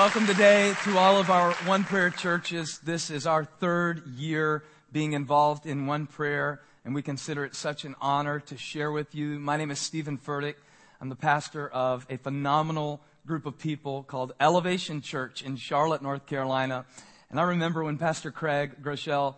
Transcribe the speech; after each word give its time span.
Welcome 0.00 0.26
today 0.26 0.72
to 0.84 0.96
all 0.96 1.18
of 1.18 1.28
our 1.28 1.52
One 1.66 1.84
Prayer 1.84 2.08
churches. 2.08 2.78
This 2.78 3.10
is 3.10 3.26
our 3.26 3.44
third 3.44 4.06
year 4.06 4.64
being 4.90 5.12
involved 5.12 5.66
in 5.66 5.86
One 5.86 6.06
Prayer, 6.06 6.62
and 6.86 6.94
we 6.94 7.02
consider 7.02 7.44
it 7.44 7.54
such 7.54 7.84
an 7.84 7.94
honor 8.00 8.40
to 8.40 8.56
share 8.56 8.90
with 8.90 9.14
you. 9.14 9.38
My 9.38 9.58
name 9.58 9.70
is 9.70 9.78
Stephen 9.78 10.16
Furtick. 10.16 10.54
I'm 11.02 11.10
the 11.10 11.16
pastor 11.16 11.68
of 11.68 12.06
a 12.08 12.16
phenomenal 12.16 13.02
group 13.26 13.44
of 13.44 13.58
people 13.58 14.02
called 14.02 14.32
Elevation 14.40 15.02
Church 15.02 15.42
in 15.42 15.56
Charlotte, 15.56 16.00
North 16.00 16.24
Carolina. 16.24 16.86
And 17.28 17.38
I 17.38 17.42
remember 17.42 17.84
when 17.84 17.98
Pastor 17.98 18.30
Craig 18.30 18.82
Groeschel 18.82 19.34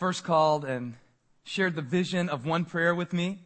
first 0.00 0.24
called 0.24 0.64
and 0.64 0.96
shared 1.44 1.76
the 1.76 1.82
vision 1.82 2.28
of 2.28 2.44
One 2.44 2.64
Prayer 2.64 2.96
with 2.96 3.12
me. 3.12 3.38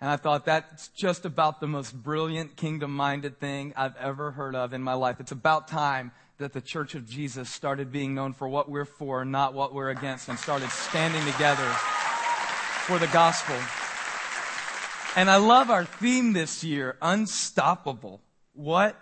And 0.00 0.10
I 0.10 0.16
thought 0.16 0.44
that's 0.44 0.88
just 0.88 1.24
about 1.24 1.60
the 1.60 1.66
most 1.66 1.94
brilliant 1.94 2.56
kingdom 2.56 2.94
minded 2.94 3.40
thing 3.40 3.72
I've 3.76 3.96
ever 3.96 4.32
heard 4.32 4.54
of 4.54 4.74
in 4.74 4.82
my 4.82 4.92
life. 4.92 5.20
It's 5.20 5.32
about 5.32 5.68
time 5.68 6.12
that 6.38 6.52
the 6.52 6.60
Church 6.60 6.94
of 6.94 7.08
Jesus 7.08 7.48
started 7.48 7.90
being 7.90 8.14
known 8.14 8.34
for 8.34 8.46
what 8.46 8.68
we're 8.68 8.84
for, 8.84 9.24
not 9.24 9.54
what 9.54 9.72
we're 9.72 9.88
against, 9.88 10.28
and 10.28 10.38
started 10.38 10.70
standing 10.70 11.24
together 11.32 11.68
for 12.84 12.98
the 12.98 13.06
gospel. 13.06 13.56
And 15.16 15.30
I 15.30 15.36
love 15.36 15.70
our 15.70 15.86
theme 15.86 16.34
this 16.34 16.62
year, 16.62 16.98
unstoppable. 17.00 18.20
What 18.52 18.96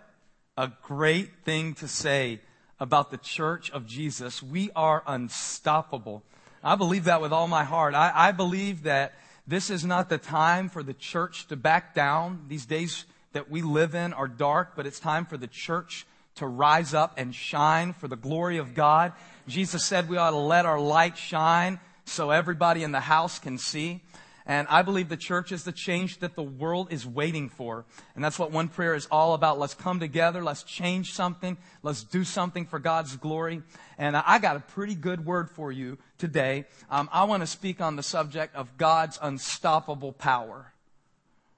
a 0.56 0.70
great 0.82 1.44
thing 1.44 1.74
to 1.74 1.88
say 1.88 2.40
about 2.78 3.10
the 3.10 3.16
Church 3.16 3.68
of 3.72 3.84
Jesus. 3.84 4.40
We 4.40 4.70
are 4.76 5.02
unstoppable. 5.08 6.22
I 6.62 6.76
believe 6.76 7.04
that 7.04 7.20
with 7.20 7.32
all 7.32 7.48
my 7.48 7.64
heart. 7.64 7.94
I, 7.94 8.12
I 8.14 8.30
believe 8.30 8.84
that 8.84 9.14
this 9.46 9.68
is 9.68 9.84
not 9.84 10.08
the 10.08 10.18
time 10.18 10.68
for 10.68 10.82
the 10.82 10.94
church 10.94 11.46
to 11.48 11.56
back 11.56 11.94
down. 11.94 12.46
These 12.48 12.66
days 12.66 13.04
that 13.32 13.50
we 13.50 13.62
live 13.62 13.94
in 13.94 14.12
are 14.12 14.28
dark, 14.28 14.72
but 14.74 14.86
it's 14.86 15.00
time 15.00 15.26
for 15.26 15.36
the 15.36 15.46
church 15.46 16.06
to 16.36 16.46
rise 16.46 16.94
up 16.94 17.14
and 17.16 17.34
shine 17.34 17.92
for 17.92 18.08
the 18.08 18.16
glory 18.16 18.56
of 18.56 18.74
God. 18.74 19.12
Jesus 19.46 19.84
said 19.84 20.08
we 20.08 20.16
ought 20.16 20.30
to 20.30 20.36
let 20.36 20.66
our 20.66 20.80
light 20.80 21.18
shine 21.18 21.78
so 22.06 22.30
everybody 22.30 22.82
in 22.82 22.92
the 22.92 23.00
house 23.00 23.38
can 23.38 23.58
see. 23.58 24.00
And 24.46 24.68
I 24.68 24.82
believe 24.82 25.08
the 25.08 25.16
church 25.16 25.52
is 25.52 25.64
the 25.64 25.72
change 25.72 26.18
that 26.18 26.34
the 26.34 26.42
world 26.42 26.92
is 26.92 27.06
waiting 27.06 27.48
for. 27.48 27.86
And 28.14 28.22
that's 28.22 28.38
what 28.38 28.50
one 28.50 28.68
prayer 28.68 28.94
is 28.94 29.06
all 29.10 29.32
about. 29.32 29.58
Let's 29.58 29.72
come 29.72 30.00
together. 30.00 30.44
Let's 30.44 30.62
change 30.62 31.12
something. 31.12 31.56
Let's 31.82 32.04
do 32.04 32.24
something 32.24 32.66
for 32.66 32.78
God's 32.78 33.16
glory. 33.16 33.62
And 33.96 34.16
I 34.16 34.38
got 34.38 34.56
a 34.56 34.60
pretty 34.60 34.94
good 34.94 35.24
word 35.24 35.48
for 35.48 35.72
you 35.72 35.96
today. 36.18 36.66
Um, 36.90 37.08
I 37.10 37.24
want 37.24 37.42
to 37.42 37.46
speak 37.46 37.80
on 37.80 37.96
the 37.96 38.02
subject 38.02 38.54
of 38.54 38.76
God's 38.76 39.18
unstoppable 39.22 40.12
power 40.12 40.74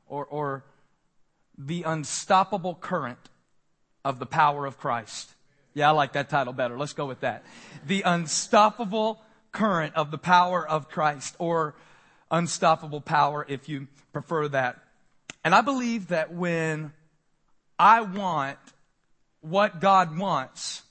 or, 0.06 0.25
or 0.25 0.65
the 1.59 1.83
unstoppable 1.83 2.77
current 2.77 3.19
of 4.05 4.21
the 4.21 4.27
power 4.27 4.65
of 4.65 4.78
Christ. 4.78 5.34
Yeah, 5.75 5.89
I 5.89 5.93
like 5.93 6.12
that 6.12 6.28
title 6.28 6.53
better. 6.53 6.78
Let's 6.78 6.93
go 6.93 7.06
with 7.06 7.21
that. 7.21 7.45
The 7.84 8.03
unstoppable 8.03 9.21
current 9.50 9.95
of 9.97 10.12
the 10.12 10.19
power 10.19 10.67
of 10.67 10.89
Christ 10.89 11.34
or 11.41 11.75
unstoppable 12.31 13.01
power 13.01 13.45
if 13.49 13.69
you 13.69 13.89
prefer 14.13 14.49
that. 14.49 14.79
And 15.45 15.55
I 15.55 15.61
believe 15.61 16.09
that 16.09 16.33
when 16.33 16.93
I 17.79 18.01
want 18.01 18.59
what 19.41 19.81
God 19.81 20.19
wants 20.19 20.83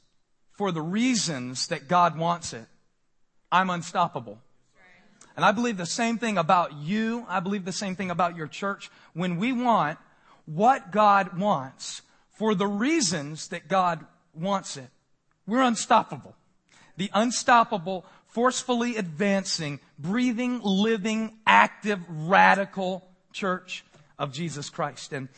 for 0.54 0.72
the 0.72 0.82
reasons 0.82 1.68
that 1.68 1.88
God 1.88 2.18
wants 2.18 2.54
it, 2.54 2.66
I'm 3.52 3.70
unstoppable. 3.70 4.40
And 5.36 5.44
I 5.44 5.52
believe 5.52 5.78
the 5.78 5.86
same 5.86 6.18
thing 6.18 6.38
about 6.38 6.74
you. 6.74 7.26
I 7.28 7.42
believe 7.42 7.66
the 7.66 7.74
same 7.74 7.96
thing 7.96 8.10
about 8.10 8.38
your 8.38 8.48
church. 8.48 8.90
When 9.14 9.38
we 9.38 9.52
want 9.52 10.00
what 10.46 10.92
God 10.92 11.38
wants 11.38 12.02
for 12.32 12.56
the 12.56 12.68
reasons 12.68 13.50
that 13.50 13.68
God 13.68 14.06
wants 14.34 14.78
it, 14.78 14.88
we're 15.46 15.62
unstoppable. 15.62 16.36
The 16.98 17.10
unstoppable 17.14 18.06
forcefully 18.36 18.98
advancing, 18.98 19.80
breathing, 19.98 20.60
living, 20.62 21.38
active, 21.48 22.02
radical 22.10 23.08
church 23.32 23.86
of 24.20 24.34
Jesus 24.34 24.70
Christ. 24.70 25.14
And 25.14 25.30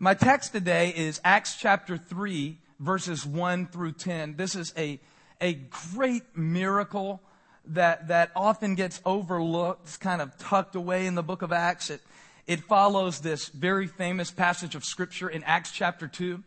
my 0.00 0.14
text 0.14 0.50
today 0.50 0.88
is 0.88 1.20
Acts 1.22 1.54
chapter 1.54 1.96
3, 1.96 2.58
verses 2.80 3.24
1 3.24 3.68
through 3.68 3.92
10. 3.92 4.34
This 4.34 4.56
is 4.56 4.74
a, 4.76 4.98
a 5.40 5.54
great 5.94 6.24
miracle 6.34 7.22
that, 7.66 8.08
that 8.08 8.32
often 8.34 8.74
gets 8.74 9.00
overlooked. 9.06 9.82
It's 9.84 9.96
kind 9.96 10.20
of 10.20 10.36
tucked 10.36 10.74
away 10.74 11.06
in 11.06 11.14
the 11.14 11.22
book 11.22 11.42
of 11.42 11.52
Acts. 11.52 11.88
It, 11.88 12.00
it 12.48 12.64
follows 12.64 13.20
this 13.20 13.46
very 13.46 13.86
famous 13.86 14.32
passage 14.32 14.74
of 14.74 14.84
scripture 14.84 15.28
in 15.28 15.44
Acts 15.44 15.70
chapter 15.70 16.08
2, 16.08 16.42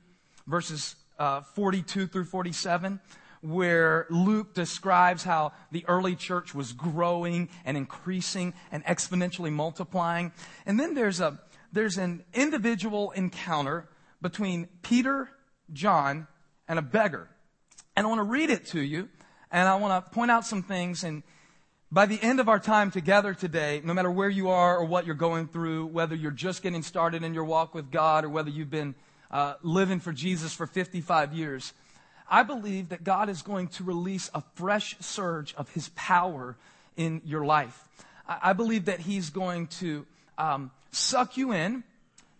verses 0.47 0.97
uh, 1.17 1.39
42 1.55 2.07
through 2.07 2.25
47 2.25 2.99
where 3.43 4.07
Luke 4.09 4.53
describes 4.53 5.23
how 5.23 5.51
the 5.71 5.85
early 5.87 6.15
church 6.15 6.55
was 6.55 6.71
growing 6.71 7.49
and 7.65 7.75
increasing 7.75 8.53
and 8.71 8.83
exponentially 8.85 9.51
multiplying. 9.51 10.31
And 10.65 10.79
then 10.79 10.93
there's 10.93 11.19
a, 11.19 11.39
there's 11.71 11.97
an 11.97 12.23
individual 12.33 13.11
encounter 13.11 13.89
between 14.21 14.69
Peter, 14.81 15.29
John, 15.73 16.27
and 16.67 16.79
a 16.79 16.81
beggar. 16.81 17.29
And 17.95 18.07
I 18.07 18.09
want 18.09 18.19
to 18.19 18.23
read 18.23 18.49
it 18.49 18.65
to 18.67 18.81
you, 18.81 19.09
and 19.51 19.67
I 19.67 19.75
want 19.75 20.05
to 20.05 20.11
point 20.11 20.31
out 20.31 20.45
some 20.45 20.63
things. 20.63 21.03
And 21.03 21.21
by 21.91 22.05
the 22.05 22.19
end 22.23 22.39
of 22.39 22.47
our 22.47 22.59
time 22.59 22.89
together 22.89 23.33
today, 23.33 23.81
no 23.83 23.93
matter 23.93 24.09
where 24.09 24.29
you 24.29 24.49
are 24.49 24.77
or 24.77 24.85
what 24.85 25.05
you're 25.05 25.15
going 25.15 25.47
through, 25.47 25.87
whether 25.87 26.15
you're 26.15 26.31
just 26.31 26.63
getting 26.63 26.81
started 26.81 27.23
in 27.23 27.33
your 27.33 27.43
walk 27.43 27.75
with 27.75 27.91
God 27.91 28.23
or 28.23 28.29
whether 28.29 28.49
you've 28.49 28.71
been 28.71 28.95
uh, 29.29 29.55
living 29.61 29.99
for 29.99 30.13
Jesus 30.13 30.53
for 30.53 30.65
55 30.65 31.33
years, 31.33 31.73
I 32.33 32.41
believe 32.41 32.89
that 32.89 33.03
God 33.03 33.29
is 33.29 33.43
going 33.43 33.67
to 33.67 33.83
release 33.83 34.31
a 34.33 34.41
fresh 34.55 34.95
surge 34.99 35.53
of 35.53 35.69
His 35.69 35.89
power 35.89 36.55
in 36.97 37.21
your 37.25 37.45
life. 37.45 37.87
I 38.27 38.53
believe 38.53 38.85
that 38.85 38.99
He's 38.99 39.29
going 39.29 39.67
to 39.81 40.03
um, 40.39 40.71
suck 40.91 41.37
you 41.37 41.53
in 41.53 41.83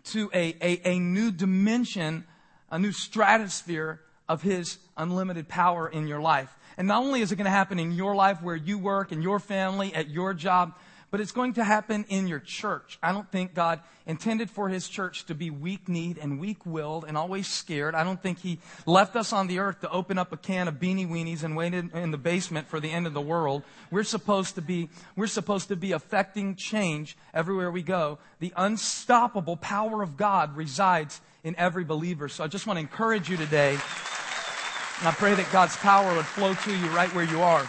to 0.05 0.31
a, 0.33 0.55
a, 0.63 0.81
a 0.95 0.99
new 0.99 1.31
dimension, 1.31 2.25
a 2.71 2.79
new 2.79 2.91
stratosphere 2.91 4.01
of 4.27 4.41
His 4.41 4.79
unlimited 4.97 5.47
power 5.47 5.87
in 5.87 6.07
your 6.07 6.21
life. 6.21 6.51
And 6.75 6.87
not 6.87 7.03
only 7.03 7.21
is 7.21 7.31
it 7.31 7.35
going 7.35 7.45
to 7.45 7.51
happen 7.51 7.77
in 7.77 7.91
your 7.91 8.15
life 8.15 8.41
where 8.41 8.55
you 8.55 8.79
work, 8.79 9.11
in 9.11 9.21
your 9.21 9.37
family, 9.37 9.93
at 9.93 10.09
your 10.09 10.33
job, 10.33 10.73
but 11.13 11.21
it's 11.21 11.31
going 11.31 11.53
to 11.53 11.63
happen 11.63 12.05
in 12.09 12.27
your 12.27 12.39
church. 12.39 12.97
I 13.03 13.11
don't 13.11 13.31
think 13.31 13.53
God 13.53 13.81
intended 14.07 14.49
for 14.49 14.67
His 14.67 14.87
church 14.87 15.27
to 15.27 15.35
be 15.35 15.51
weak 15.51 15.87
kneed 15.87 16.17
and 16.17 16.39
weak 16.39 16.65
willed 16.65 17.05
and 17.07 17.15
always 17.15 17.47
scared. 17.47 17.93
I 17.93 18.03
don't 18.03 18.19
think 18.19 18.39
He 18.39 18.57
left 18.87 19.15
us 19.15 19.31
on 19.31 19.45
the 19.45 19.59
earth 19.59 19.81
to 19.81 19.91
open 19.91 20.17
up 20.17 20.33
a 20.33 20.37
can 20.37 20.67
of 20.67 20.79
beanie 20.79 21.07
weenies 21.07 21.43
and 21.43 21.55
wait 21.55 21.75
in, 21.75 21.91
in 21.91 22.09
the 22.09 22.17
basement 22.17 22.67
for 22.67 22.79
the 22.79 22.89
end 22.89 23.05
of 23.05 23.13
the 23.13 23.21
world. 23.21 23.61
We're 23.91 24.03
supposed 24.03 24.55
to 24.55 24.63
be, 24.63 24.89
we're 25.15 25.27
supposed 25.27 25.67
to 25.67 25.75
be 25.75 25.91
affecting 25.91 26.55
change 26.55 27.15
everywhere 27.31 27.69
we 27.69 27.83
go. 27.83 28.17
The 28.39 28.51
unstoppable 28.57 29.57
power 29.57 30.01
of 30.01 30.17
God 30.17 30.57
resides 30.57 31.21
in 31.43 31.55
every 31.59 31.83
believer. 31.83 32.27
So 32.27 32.43
I 32.43 32.47
just 32.47 32.65
want 32.65 32.77
to 32.77 32.81
encourage 32.81 33.29
you 33.29 33.37
today. 33.37 33.73
And 33.73 35.07
I 35.07 35.11
pray 35.11 35.35
that 35.35 35.47
God's 35.51 35.77
power 35.77 36.15
would 36.15 36.25
flow 36.25 36.55
to 36.55 36.75
you 36.75 36.87
right 36.87 37.13
where 37.13 37.25
you 37.25 37.43
are. 37.43 37.67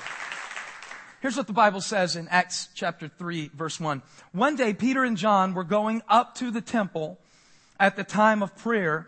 Here's 1.25 1.39
what 1.39 1.47
the 1.47 1.55
Bible 1.55 1.81
says 1.81 2.17
in 2.17 2.29
Acts 2.29 2.69
chapter 2.75 3.09
3 3.09 3.53
verse 3.55 3.81
1. 3.81 4.03
One 4.33 4.57
day 4.57 4.75
Peter 4.75 5.05
and 5.05 5.17
John 5.17 5.55
were 5.55 5.65
going 5.65 6.03
up 6.07 6.35
to 6.35 6.51
the 6.51 6.61
temple 6.61 7.19
at 7.81 7.97
the 7.97 8.05
time 8.05 8.43
of 8.43 8.55
prayer 8.55 9.07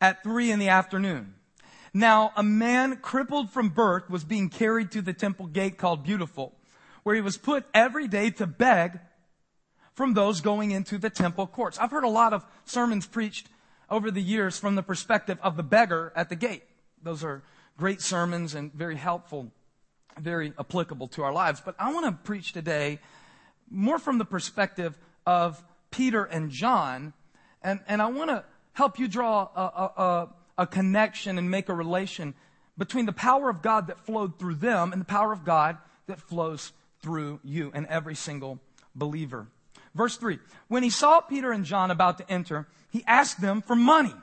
at 0.00 0.22
3 0.22 0.52
in 0.52 0.60
the 0.60 0.68
afternoon. 0.68 1.34
Now 1.92 2.32
a 2.36 2.44
man 2.44 2.98
crippled 2.98 3.50
from 3.50 3.70
birth 3.70 4.08
was 4.08 4.22
being 4.22 4.48
carried 4.48 4.92
to 4.92 5.02
the 5.02 5.12
temple 5.12 5.48
gate 5.48 5.76
called 5.76 6.04
Beautiful, 6.04 6.54
where 7.02 7.16
he 7.16 7.20
was 7.20 7.36
put 7.36 7.66
every 7.74 8.06
day 8.06 8.30
to 8.30 8.46
beg 8.46 9.00
from 9.92 10.14
those 10.14 10.40
going 10.40 10.70
into 10.70 10.98
the 10.98 11.10
temple 11.10 11.48
courts. 11.48 11.80
I've 11.80 11.90
heard 11.90 12.04
a 12.04 12.08
lot 12.08 12.32
of 12.32 12.46
sermons 12.64 13.08
preached 13.08 13.48
over 13.90 14.12
the 14.12 14.22
years 14.22 14.56
from 14.56 14.76
the 14.76 14.84
perspective 14.84 15.38
of 15.42 15.56
the 15.56 15.64
beggar 15.64 16.12
at 16.14 16.28
the 16.28 16.36
gate. 16.36 16.62
Those 17.02 17.24
are 17.24 17.42
great 17.76 18.00
sermons 18.00 18.54
and 18.54 18.72
very 18.72 18.94
helpful 18.94 19.50
very 20.18 20.52
applicable 20.58 21.08
to 21.08 21.22
our 21.22 21.32
lives. 21.32 21.60
But 21.64 21.74
I 21.78 21.92
want 21.92 22.06
to 22.06 22.12
preach 22.12 22.52
today 22.52 22.98
more 23.70 23.98
from 23.98 24.18
the 24.18 24.24
perspective 24.24 24.96
of 25.26 25.62
Peter 25.90 26.24
and 26.24 26.50
John, 26.50 27.12
and, 27.62 27.80
and 27.88 28.02
I 28.02 28.06
want 28.06 28.30
to 28.30 28.44
help 28.72 28.98
you 28.98 29.08
draw 29.08 29.48
a, 29.54 30.02
a, 30.02 30.28
a 30.58 30.66
connection 30.66 31.38
and 31.38 31.50
make 31.50 31.68
a 31.68 31.74
relation 31.74 32.34
between 32.76 33.06
the 33.06 33.12
power 33.12 33.48
of 33.48 33.62
God 33.62 33.86
that 33.86 34.00
flowed 34.00 34.38
through 34.38 34.56
them 34.56 34.92
and 34.92 35.00
the 35.00 35.06
power 35.06 35.32
of 35.32 35.44
God 35.44 35.78
that 36.06 36.20
flows 36.20 36.72
through 37.00 37.40
you 37.44 37.70
and 37.74 37.86
every 37.86 38.14
single 38.14 38.58
believer. 38.94 39.46
Verse 39.94 40.16
3 40.16 40.38
When 40.68 40.82
he 40.82 40.90
saw 40.90 41.20
Peter 41.20 41.52
and 41.52 41.64
John 41.64 41.90
about 41.90 42.18
to 42.18 42.30
enter, 42.30 42.66
he 42.90 43.04
asked 43.06 43.40
them 43.40 43.62
for 43.62 43.76
money. 43.76 44.14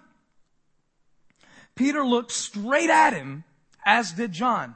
Peter 1.75 2.05
looked 2.05 2.31
straight 2.31 2.89
at 2.89 3.13
him, 3.13 3.43
as 3.85 4.11
did 4.11 4.31
John. 4.33 4.75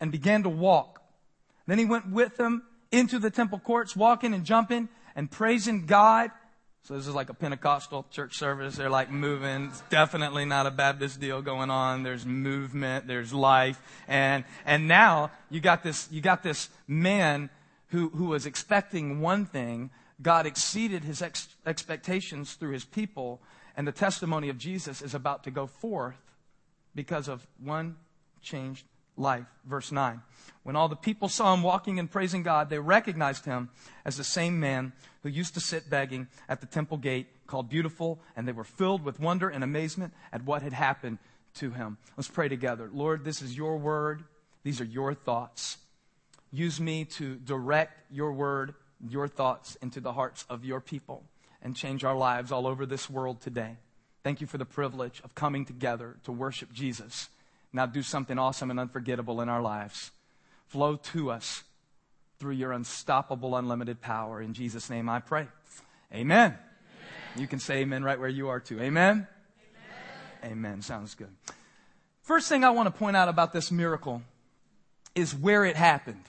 and 0.00 0.12
began 0.12 0.42
to 0.42 0.48
walk. 0.48 1.02
Then 1.66 1.78
he 1.78 1.84
went 1.84 2.10
with 2.10 2.36
them 2.36 2.62
into 2.92 3.18
the 3.18 3.30
temple 3.30 3.58
courts, 3.58 3.96
walking 3.96 4.34
and 4.34 4.44
jumping 4.44 4.88
and 5.14 5.30
praising 5.30 5.86
God. 5.86 6.30
So 6.82 6.94
this 6.94 7.08
is 7.08 7.14
like 7.14 7.30
a 7.30 7.34
Pentecostal 7.34 8.06
church 8.12 8.38
service. 8.38 8.76
They're 8.76 8.88
like 8.88 9.10
moving. 9.10 9.66
It's 9.66 9.80
definitely 9.90 10.44
not 10.44 10.66
a 10.66 10.70
Baptist 10.70 11.18
deal 11.18 11.42
going 11.42 11.68
on. 11.68 12.04
There's 12.04 12.24
movement. 12.24 13.08
There's 13.08 13.32
life. 13.32 13.80
And, 14.06 14.44
and 14.64 14.86
now 14.86 15.32
you 15.50 15.60
got 15.60 15.82
this, 15.82 16.08
you 16.12 16.20
got 16.20 16.44
this 16.44 16.68
man 16.86 17.50
who, 17.88 18.10
who 18.10 18.26
was 18.26 18.46
expecting 18.46 19.20
one 19.20 19.46
thing. 19.46 19.90
God 20.22 20.46
exceeded 20.46 21.02
his 21.02 21.22
ex- 21.22 21.48
expectations 21.66 22.54
through 22.54 22.70
his 22.70 22.84
people. 22.84 23.40
And 23.76 23.86
the 23.86 23.92
testimony 23.92 24.48
of 24.48 24.56
Jesus 24.56 25.02
is 25.02 25.12
about 25.12 25.42
to 25.44 25.50
go 25.50 25.66
forth 25.66 26.14
because 26.94 27.26
of 27.26 27.46
one 27.58 27.96
changed 28.42 28.84
life. 29.16 29.46
Verse 29.64 29.92
9. 29.92 30.20
When 30.62 30.76
all 30.76 30.88
the 30.88 30.96
people 30.96 31.28
saw 31.28 31.54
him 31.54 31.62
walking 31.62 31.98
and 31.98 32.10
praising 32.10 32.42
God, 32.42 32.70
they 32.70 32.78
recognized 32.78 33.44
him 33.44 33.70
as 34.04 34.16
the 34.16 34.24
same 34.24 34.58
man 34.58 34.92
who 35.22 35.28
used 35.28 35.54
to 35.54 35.60
sit 35.60 35.88
begging 35.88 36.28
at 36.48 36.60
the 36.60 36.66
temple 36.66 36.98
gate 36.98 37.28
called 37.46 37.68
Beautiful, 37.68 38.20
and 38.34 38.46
they 38.46 38.52
were 38.52 38.64
filled 38.64 39.04
with 39.04 39.20
wonder 39.20 39.48
and 39.48 39.62
amazement 39.62 40.12
at 40.32 40.44
what 40.44 40.62
had 40.62 40.72
happened 40.72 41.18
to 41.54 41.70
him. 41.70 41.98
Let's 42.16 42.28
pray 42.28 42.48
together. 42.48 42.90
Lord, 42.92 43.24
this 43.24 43.42
is 43.42 43.56
your 43.56 43.76
word. 43.76 44.24
These 44.64 44.80
are 44.80 44.84
your 44.84 45.14
thoughts. 45.14 45.78
Use 46.52 46.80
me 46.80 47.04
to 47.04 47.36
direct 47.36 48.10
your 48.10 48.32
word, 48.32 48.74
your 49.08 49.28
thoughts 49.28 49.76
into 49.76 50.00
the 50.00 50.12
hearts 50.12 50.44
of 50.50 50.64
your 50.64 50.80
people 50.80 51.24
and 51.62 51.74
change 51.74 52.04
our 52.04 52.16
lives 52.16 52.52
all 52.52 52.66
over 52.66 52.86
this 52.86 53.10
world 53.10 53.40
today. 53.40 53.76
Thank 54.22 54.40
you 54.40 54.46
for 54.46 54.58
the 54.58 54.64
privilege 54.64 55.20
of 55.22 55.34
coming 55.34 55.64
together 55.64 56.16
to 56.24 56.32
worship 56.32 56.72
Jesus 56.72 57.28
now 57.72 57.86
do 57.86 58.02
something 58.02 58.38
awesome 58.38 58.70
and 58.70 58.80
unforgettable 58.80 59.40
in 59.40 59.48
our 59.48 59.62
lives. 59.62 60.10
Flow 60.66 60.96
to 60.96 61.30
us 61.30 61.62
through 62.38 62.54
your 62.54 62.72
unstoppable, 62.72 63.56
unlimited 63.56 64.00
power. 64.00 64.40
In 64.40 64.52
Jesus' 64.54 64.90
name 64.90 65.08
I 65.08 65.20
pray. 65.20 65.46
Amen. 66.12 66.52
amen. 66.52 66.58
You 67.36 67.46
can 67.46 67.58
say 67.58 67.78
amen 67.78 68.04
right 68.04 68.18
where 68.18 68.28
you 68.28 68.48
are 68.48 68.60
too. 68.60 68.80
Amen? 68.80 69.26
Amen. 70.42 70.52
Amen. 70.52 70.82
Sounds 70.82 71.14
good. 71.14 71.34
First 72.22 72.48
thing 72.48 72.64
I 72.64 72.70
want 72.70 72.86
to 72.92 72.98
point 72.98 73.16
out 73.16 73.28
about 73.28 73.52
this 73.52 73.70
miracle 73.70 74.22
is 75.14 75.34
where 75.34 75.64
it 75.64 75.76
happened. 75.76 76.24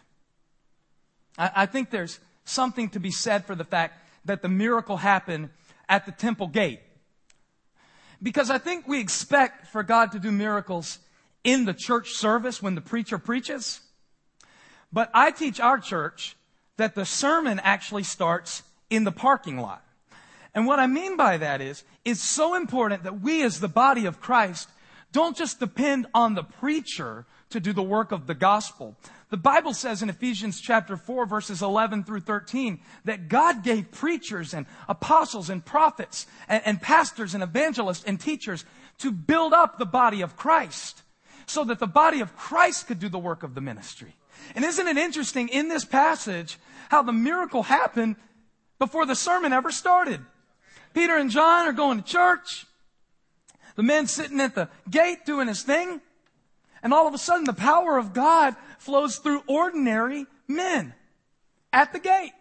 I, 1.37 1.51
I 1.55 1.65
think 1.65 1.89
there's 1.89 2.19
something 2.45 2.89
to 2.89 2.99
be 2.99 3.11
said 3.11 3.45
for 3.45 3.55
the 3.55 3.63
fact 3.63 3.99
that 4.25 4.41
the 4.41 4.49
miracle 4.49 4.97
happened 4.97 5.49
at 5.89 6.05
the 6.05 6.11
temple 6.11 6.47
gate. 6.47 6.81
Because 8.21 8.49
I 8.49 8.57
think 8.57 8.87
we 8.87 8.99
expect 8.99 9.67
for 9.67 9.83
God 9.83 10.11
to 10.13 10.19
do 10.19 10.31
miracles 10.31 10.99
in 11.47 11.63
the 11.63 11.73
church 11.73 12.11
service 12.11 12.61
when 12.61 12.75
the 12.75 12.81
preacher 12.81 13.17
preaches. 13.17 13.79
But 14.91 15.09
I 15.13 15.31
teach 15.31 15.61
our 15.61 15.79
church 15.79 16.35
that 16.75 16.93
the 16.93 17.05
sermon 17.05 17.61
actually 17.63 18.03
starts 18.03 18.63
in 18.89 19.05
the 19.05 19.13
parking 19.13 19.57
lot. 19.57 19.81
And 20.53 20.67
what 20.67 20.79
I 20.79 20.87
mean 20.87 21.15
by 21.15 21.37
that 21.37 21.61
is, 21.61 21.85
it's 22.03 22.21
so 22.21 22.53
important 22.53 23.03
that 23.03 23.21
we 23.21 23.43
as 23.43 23.61
the 23.61 23.69
body 23.69 24.05
of 24.05 24.19
Christ 24.19 24.67
don't 25.13 25.37
just 25.37 25.61
depend 25.61 26.07
on 26.13 26.35
the 26.35 26.43
preacher 26.43 27.25
to 27.51 27.61
do 27.61 27.71
the 27.71 27.81
work 27.81 28.11
of 28.11 28.27
the 28.27 28.35
gospel. 28.35 28.97
The 29.29 29.37
Bible 29.37 29.73
says 29.73 30.03
in 30.03 30.09
Ephesians 30.09 30.59
chapter 30.59 30.97
4 30.97 31.25
verses 31.27 31.61
11 31.61 32.03
through 32.03 32.21
13 32.21 32.81
that 33.05 33.29
God 33.29 33.63
gave 33.63 33.91
preachers 33.91 34.53
and 34.53 34.65
apostles 34.89 35.49
and 35.49 35.63
prophets 35.63 36.27
and, 36.49 36.61
and 36.65 36.81
pastors 36.81 37.33
and 37.33 37.41
evangelists 37.41 38.03
and 38.03 38.19
teachers 38.19 38.65
to 38.97 39.11
build 39.11 39.53
up 39.53 39.77
the 39.77 39.85
body 39.85 40.21
of 40.21 40.35
Christ 40.35 41.03
so 41.47 41.63
that 41.63 41.79
the 41.79 41.87
body 41.87 42.19
of 42.19 42.35
Christ 42.35 42.87
could 42.87 42.99
do 42.99 43.09
the 43.09 43.17
work 43.17 43.41
of 43.41 43.55
the 43.55 43.61
ministry. 43.61 44.15
And 44.55 44.63
isn't 44.63 44.87
it 44.87 44.97
interesting 44.97 45.47
in 45.49 45.69
this 45.69 45.85
passage 45.85 46.57
how 46.89 47.01
the 47.01 47.13
miracle 47.13 47.63
happened 47.63 48.17
before 48.77 49.05
the 49.05 49.15
sermon 49.15 49.53
ever 49.53 49.71
started? 49.71 50.21
Peter 50.93 51.15
and 51.15 51.31
John 51.31 51.67
are 51.67 51.73
going 51.73 51.97
to 51.97 52.03
church. 52.03 52.65
The 53.75 53.83
man 53.83 54.07
sitting 54.07 54.39
at 54.41 54.55
the 54.55 54.69
gate 54.89 55.25
doing 55.25 55.47
his 55.47 55.63
thing. 55.63 56.01
And 56.83 56.93
all 56.93 57.07
of 57.07 57.13
a 57.13 57.17
sudden 57.17 57.45
the 57.45 57.53
power 57.53 57.97
of 57.97 58.13
God 58.13 58.55
flows 58.77 59.17
through 59.17 59.43
ordinary 59.47 60.25
men 60.47 60.93
at 61.71 61.93
the 61.93 61.99
gate. 61.99 62.33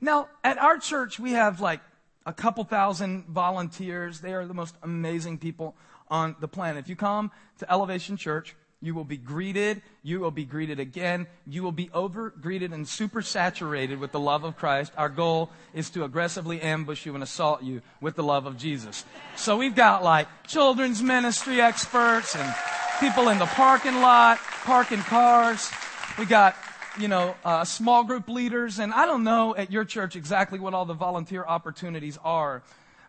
Now, 0.00 0.28
at 0.42 0.58
our 0.58 0.78
church, 0.78 1.18
we 1.18 1.32
have 1.32 1.60
like 1.60 1.80
a 2.26 2.32
couple 2.32 2.64
thousand 2.64 3.26
volunteers. 3.26 4.20
They 4.20 4.32
are 4.32 4.46
the 4.46 4.54
most 4.54 4.74
amazing 4.82 5.38
people 5.38 5.74
on 6.08 6.36
the 6.40 6.48
planet. 6.48 6.84
If 6.84 6.88
you 6.88 6.96
come 6.96 7.30
to 7.58 7.72
Elevation 7.72 8.16
Church, 8.16 8.54
you 8.82 8.96
will 8.96 9.04
be 9.04 9.16
greeted. 9.16 9.80
You 10.02 10.18
will 10.18 10.32
be 10.32 10.44
greeted 10.44 10.80
again. 10.80 11.28
You 11.46 11.62
will 11.62 11.72
be 11.72 11.88
over 11.94 12.30
greeted 12.30 12.72
and 12.72 12.86
super 12.86 13.22
saturated 13.22 14.00
with 14.00 14.10
the 14.10 14.18
love 14.18 14.42
of 14.42 14.56
Christ. 14.56 14.92
Our 14.96 15.08
goal 15.08 15.50
is 15.72 15.88
to 15.90 16.02
aggressively 16.02 16.60
ambush 16.60 17.06
you 17.06 17.14
and 17.14 17.22
assault 17.22 17.62
you 17.62 17.80
with 18.00 18.16
the 18.16 18.24
love 18.24 18.44
of 18.44 18.58
Jesus. 18.58 19.04
So 19.36 19.56
we've 19.56 19.76
got 19.76 20.02
like 20.02 20.26
children's 20.48 21.00
ministry 21.00 21.60
experts 21.60 22.34
and 22.34 22.54
people 22.98 23.28
in 23.28 23.38
the 23.38 23.46
parking 23.46 24.00
lot, 24.00 24.38
parking 24.64 25.00
cars. 25.00 25.70
We 26.18 26.26
got, 26.26 26.56
you 26.98 27.08
know, 27.08 27.34
uh, 27.44 27.64
small 27.64 28.04
group 28.04 28.28
leaders. 28.28 28.78
And 28.78 28.92
I 28.92 29.06
don't 29.06 29.24
know 29.24 29.54
at 29.56 29.72
your 29.72 29.84
church 29.84 30.16
exactly 30.16 30.58
what 30.58 30.74
all 30.74 30.84
the 30.84 30.94
volunteer 30.94 31.44
opportunities 31.44 32.18
are. 32.22 32.62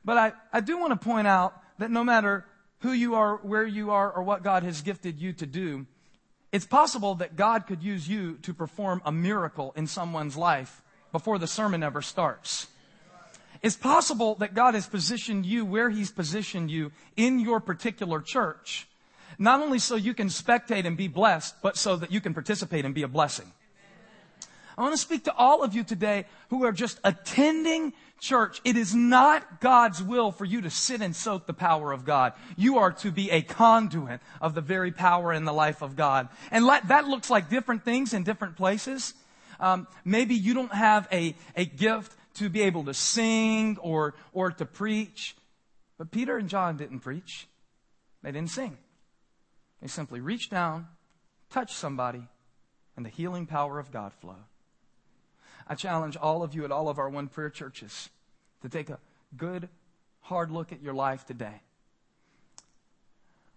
But 0.05 0.17
I, 0.17 0.33
I 0.51 0.59
do 0.61 0.77
want 0.77 0.99
to 0.99 1.05
point 1.05 1.27
out 1.27 1.53
that 1.79 1.91
no 1.91 2.03
matter 2.03 2.45
who 2.79 2.91
you 2.91 3.15
are, 3.15 3.37
where 3.37 3.65
you 3.65 3.91
are, 3.91 4.11
or 4.11 4.23
what 4.23 4.43
God 4.43 4.63
has 4.63 4.81
gifted 4.81 5.19
you 5.19 5.33
to 5.33 5.45
do, 5.45 5.85
it's 6.51 6.65
possible 6.65 7.15
that 7.15 7.35
God 7.35 7.65
could 7.65 7.81
use 7.81 8.07
you 8.07 8.37
to 8.43 8.53
perform 8.53 9.01
a 9.05 9.11
miracle 9.11 9.73
in 9.75 9.87
someone's 9.87 10.37
life 10.37 10.81
before 11.11 11.39
the 11.39 11.47
sermon 11.47 11.81
ever 11.81 12.01
starts. 12.01 12.67
It's 13.61 13.77
possible 13.77 14.35
that 14.35 14.53
God 14.53 14.73
has 14.73 14.85
positioned 14.85 15.45
you 15.45 15.63
where 15.63 15.89
He's 15.89 16.11
positioned 16.11 16.69
you 16.69 16.91
in 17.15 17.39
your 17.39 17.61
particular 17.61 18.19
church, 18.19 18.87
not 19.39 19.61
only 19.61 19.79
so 19.79 19.95
you 19.95 20.13
can 20.13 20.27
spectate 20.27 20.85
and 20.85 20.97
be 20.97 21.07
blessed, 21.07 21.55
but 21.61 21.77
so 21.77 21.95
that 21.95 22.11
you 22.11 22.19
can 22.19 22.33
participate 22.33 22.83
and 22.83 22.93
be 22.93 23.03
a 23.03 23.07
blessing. 23.07 23.51
I 24.77 24.81
want 24.81 24.93
to 24.93 24.97
speak 24.97 25.25
to 25.25 25.35
all 25.35 25.63
of 25.63 25.75
you 25.75 25.83
today 25.83 26.25
who 26.49 26.63
are 26.65 26.71
just 26.71 26.99
attending 27.03 27.93
church. 28.19 28.61
It 28.63 28.77
is 28.77 28.95
not 28.95 29.59
God's 29.59 30.01
will 30.01 30.31
for 30.31 30.45
you 30.45 30.61
to 30.61 30.69
sit 30.69 31.01
and 31.01 31.15
soak 31.15 31.45
the 31.45 31.53
power 31.53 31.91
of 31.91 32.05
God. 32.05 32.33
You 32.55 32.77
are 32.77 32.91
to 32.93 33.11
be 33.11 33.29
a 33.29 33.41
conduit 33.41 34.21
of 34.41 34.55
the 34.55 34.61
very 34.61 34.91
power 34.91 35.33
in 35.33 35.45
the 35.45 35.53
life 35.53 35.81
of 35.81 35.95
God. 35.95 36.29
And 36.49 36.65
let, 36.65 36.87
that 36.87 37.07
looks 37.07 37.29
like 37.29 37.49
different 37.49 37.83
things 37.83 38.13
in 38.13 38.23
different 38.23 38.55
places. 38.55 39.13
Um, 39.59 39.87
maybe 40.03 40.35
you 40.35 40.53
don't 40.53 40.73
have 40.73 41.07
a, 41.11 41.35
a 41.55 41.65
gift 41.65 42.15
to 42.35 42.49
be 42.49 42.61
able 42.63 42.85
to 42.85 42.93
sing 42.93 43.77
or, 43.81 44.15
or 44.31 44.51
to 44.51 44.65
preach. 44.65 45.35
But 45.97 46.11
Peter 46.11 46.37
and 46.37 46.49
John 46.49 46.77
didn't 46.77 47.01
preach. 47.01 47.47
They 48.23 48.31
didn't 48.31 48.49
sing. 48.51 48.77
They 49.81 49.87
simply 49.87 50.21
reached 50.21 50.49
down, 50.49 50.87
touched 51.49 51.75
somebody, 51.75 52.23
and 52.95 53.05
the 53.05 53.09
healing 53.09 53.45
power 53.45 53.79
of 53.79 53.91
God 53.91 54.13
flowed. 54.21 54.35
I 55.67 55.75
challenge 55.75 56.17
all 56.17 56.43
of 56.43 56.53
you 56.53 56.65
at 56.65 56.71
all 56.71 56.89
of 56.89 56.99
our 56.99 57.09
one 57.09 57.27
prayer 57.27 57.49
churches 57.49 58.09
to 58.61 58.69
take 58.69 58.89
a 58.89 58.99
good, 59.37 59.69
hard 60.21 60.51
look 60.51 60.71
at 60.71 60.81
your 60.81 60.93
life 60.93 61.25
today. 61.25 61.61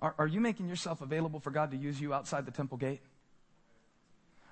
Are, 0.01 0.15
are 0.19 0.27
you 0.27 0.41
making 0.41 0.69
yourself 0.69 1.01
available 1.01 1.41
for 1.41 1.51
God 1.51 1.71
to 1.71 1.77
use 1.77 2.01
you 2.01 2.13
outside 2.13 2.45
the 2.47 2.53
temple 2.53 2.79
gate? 2.79 3.01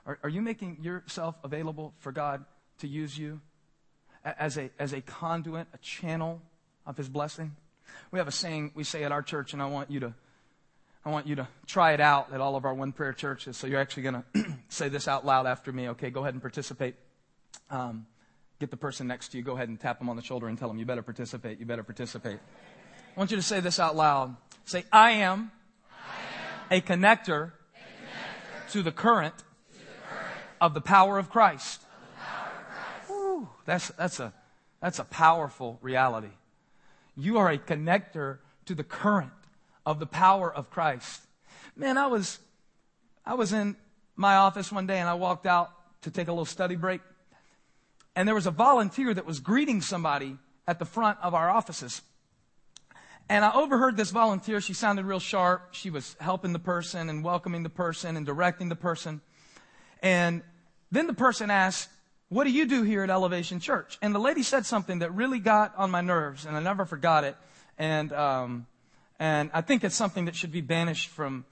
Are, 0.07 0.19
are 0.23 0.29
you 0.29 0.43
making 0.43 0.79
yourself 0.83 1.37
available 1.45 1.95
for 1.99 2.13
God 2.13 2.45
to 2.79 2.89
use 2.89 3.17
you 3.17 3.41
as 4.25 4.57
a, 4.57 4.71
as 4.79 4.93
a 4.93 5.01
conduit, 5.01 5.67
a 5.73 5.79
channel 5.79 6.41
of 6.87 6.97
His 6.97 7.09
blessing? 7.09 7.57
We 8.11 8.19
have 8.19 8.29
a 8.29 8.33
saying 8.33 8.73
we 8.75 8.85
say 8.85 9.05
at 9.05 9.13
our 9.13 9.23
church, 9.23 9.53
and 9.53 9.63
I 9.63 9.67
want 9.67 9.91
you 9.91 10.01
to 10.01 10.15
I 11.07 11.11
want 11.11 11.27
you 11.27 11.37
to 11.37 11.49
try 11.67 11.93
it 11.93 12.01
out 12.01 12.33
at 12.33 12.41
all 12.41 12.57
of 12.57 12.65
our 12.65 12.73
one 12.73 12.93
prayer 12.93 13.13
churches. 13.13 13.59
So 13.59 13.67
you're 13.67 13.81
actually 13.81 14.05
going 14.05 14.25
to 14.33 14.57
say 14.71 14.89
this 14.89 15.07
out 15.07 15.27
loud 15.27 15.47
after 15.47 15.71
me. 15.71 15.91
Okay, 15.91 16.09
go 16.09 16.23
ahead 16.23 16.33
and 16.33 16.41
participate. 16.41 16.95
Um, 17.71 18.07
get 18.61 18.71
the 18.71 18.77
person 18.77 19.07
next 19.07 19.29
to 19.29 19.39
you, 19.39 19.43
go 19.43 19.55
ahead 19.55 19.69
and 19.69 19.79
tap 19.79 19.99
them 19.99 20.09
on 20.09 20.17
the 20.17 20.23
shoulder 20.23 20.49
and 20.49 20.59
tell 20.59 20.69
them, 20.69 20.79
you 20.79 20.87
better 20.87 21.03
participate, 21.03 21.59
you 21.59 21.67
better 21.67 21.83
participate. 21.83 22.39
I 22.39 23.19
want 23.19 23.31
you 23.31 23.37
to 23.37 23.43
say 23.43 23.61
this 23.61 23.79
out 23.79 23.97
loud. 23.97 24.37
Say, 24.65 24.85
I 24.93 25.13
am, 25.13 25.51
I 26.71 26.77
am 26.77 26.79
a, 26.79 26.81
connector 26.81 26.81
a 26.81 26.81
connector, 26.81 27.53
to 28.73 28.83
the 28.83 28.93
current, 28.93 29.37
to 29.37 29.45
the 29.79 29.85
current 30.09 30.37
of 30.61 30.75
the 30.75 30.81
power 30.81 31.19
of 31.19 31.31
Christ. 31.31 31.83
Of 31.83 33.09
Whew, 33.09 33.49
that's, 33.67 33.89
that's, 33.89 34.21
a, 34.21 34.33
that's 34.81 34.99
a 34.99 35.05
powerful 35.05 35.79
reality. 35.83 36.33
You 37.17 37.39
are 37.39 37.51
a 37.51 37.59
connector 37.59 38.39
to 38.67 38.75
the 38.75 38.85
current 38.85 39.33
of 39.85 40.01
the 40.01 40.07
power 40.07 40.53
of 40.53 40.71
Christ. 40.71 41.21
Man, 41.77 41.99
I 41.99 42.07
was, 42.07 42.39
I 43.27 43.35
was 43.35 43.53
in 43.53 43.77
my 44.17 44.37
office 44.37 44.73
one 44.73 44.87
day 44.87 44.99
and 44.99 45.09
I 45.09 45.15
walked 45.15 45.47
out 45.47 45.71
to 46.03 46.11
take 46.11 46.29
a 46.29 46.33
little 46.33 46.45
study 46.45 46.77
break. 46.77 47.01
And 48.17 48.29
there 48.29 48.35
was 48.35 48.47
a 48.47 48.51
volunteer 48.51 49.13
that 49.13 49.27
was 49.27 49.41
greeting 49.41 49.81
somebody 49.81 50.39
at 50.67 50.79
the 50.79 50.85
front 50.85 51.19
of 51.21 51.35
our 51.35 51.51
offices. 51.51 52.03
And 53.29 53.45
I 53.45 53.53
overheard 53.55 53.97
this 53.97 54.11
volunteer. 54.11 54.61
She 54.61 54.75
sounded 54.75 55.05
real 55.07 55.19
sharp. 55.19 55.69
She 55.73 55.91
was 55.91 56.15
helping 56.21 56.53
the 56.53 56.59
person 56.59 57.09
and 57.09 57.25
welcoming 57.25 57.63
the 57.63 57.71
person 57.71 58.17
and 58.17 58.27
directing 58.27 58.69
the 58.69 58.77
person. 58.77 59.21
And 60.03 60.43
then 60.91 61.07
the 61.07 61.15
person 61.15 61.51
asked, 61.51 61.89
what 62.29 62.45
do 62.45 62.51
you 62.51 62.67
do 62.67 62.83
here 62.83 63.03
at 63.03 63.11
Elevation 63.11 63.61
Church? 63.61 63.99
And 64.03 64.15
the 64.15 64.19
lady 64.19 64.43
said 64.43 64.67
something 64.67 65.01
that 65.01 65.15
really 65.15 65.39
got 65.39 65.75
on 65.77 65.91
my 65.91 66.01
nerves, 66.01 66.47
and 66.47 66.57
I 66.57 66.61
never 66.61 66.85
forgot 66.85 67.25
it. 67.25 67.37
And, 67.79 68.13
um, 68.13 68.67
and 69.19 69.51
I 69.55 69.61
think 69.61 69.85
it's 69.85 69.95
something 69.95 70.27
that 70.27 70.35
should 70.35 70.53
be 70.53 70.61
banished 70.61 71.09
from 71.09 71.45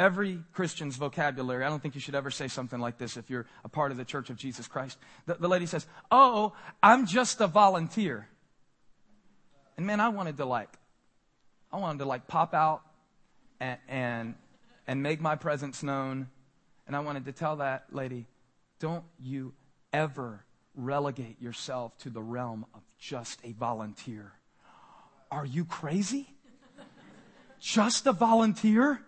every 0.00 0.42
Christian's 0.54 0.96
vocabulary. 0.96 1.62
I 1.62 1.68
don't 1.68 1.80
think 1.82 1.94
you 1.94 2.00
should 2.00 2.14
ever 2.14 2.30
say 2.30 2.48
something 2.48 2.80
like 2.80 2.96
this 2.96 3.18
if 3.18 3.28
you're 3.28 3.44
a 3.64 3.68
part 3.68 3.90
of 3.90 3.98
the 3.98 4.04
Church 4.04 4.30
of 4.30 4.36
Jesus 4.36 4.66
Christ. 4.66 4.98
The, 5.26 5.34
the 5.34 5.46
lady 5.46 5.66
says, 5.66 5.86
Oh, 6.10 6.54
I'm 6.82 7.06
just 7.06 7.40
a 7.42 7.46
volunteer. 7.46 8.26
And 9.76 9.86
man, 9.86 10.00
I 10.00 10.08
wanted 10.08 10.38
to 10.38 10.46
like, 10.46 10.70
I 11.70 11.76
wanted 11.76 11.98
to 11.98 12.06
like 12.06 12.26
pop 12.26 12.54
out 12.54 12.80
and, 13.60 13.78
and, 13.88 14.34
and 14.86 15.02
make 15.02 15.20
my 15.20 15.36
presence 15.36 15.82
known. 15.82 16.28
And 16.86 16.96
I 16.96 17.00
wanted 17.00 17.26
to 17.26 17.32
tell 17.32 17.56
that 17.56 17.84
lady, 17.92 18.26
don't 18.78 19.04
you 19.22 19.52
ever 19.92 20.44
relegate 20.74 21.42
yourself 21.42 21.96
to 21.98 22.08
the 22.08 22.22
realm 22.22 22.64
of 22.72 22.80
just 22.98 23.38
a 23.44 23.52
volunteer. 23.52 24.32
Are 25.30 25.44
you 25.44 25.66
crazy? 25.66 26.30
Just 27.60 28.06
a 28.06 28.12
volunteer? 28.12 29.02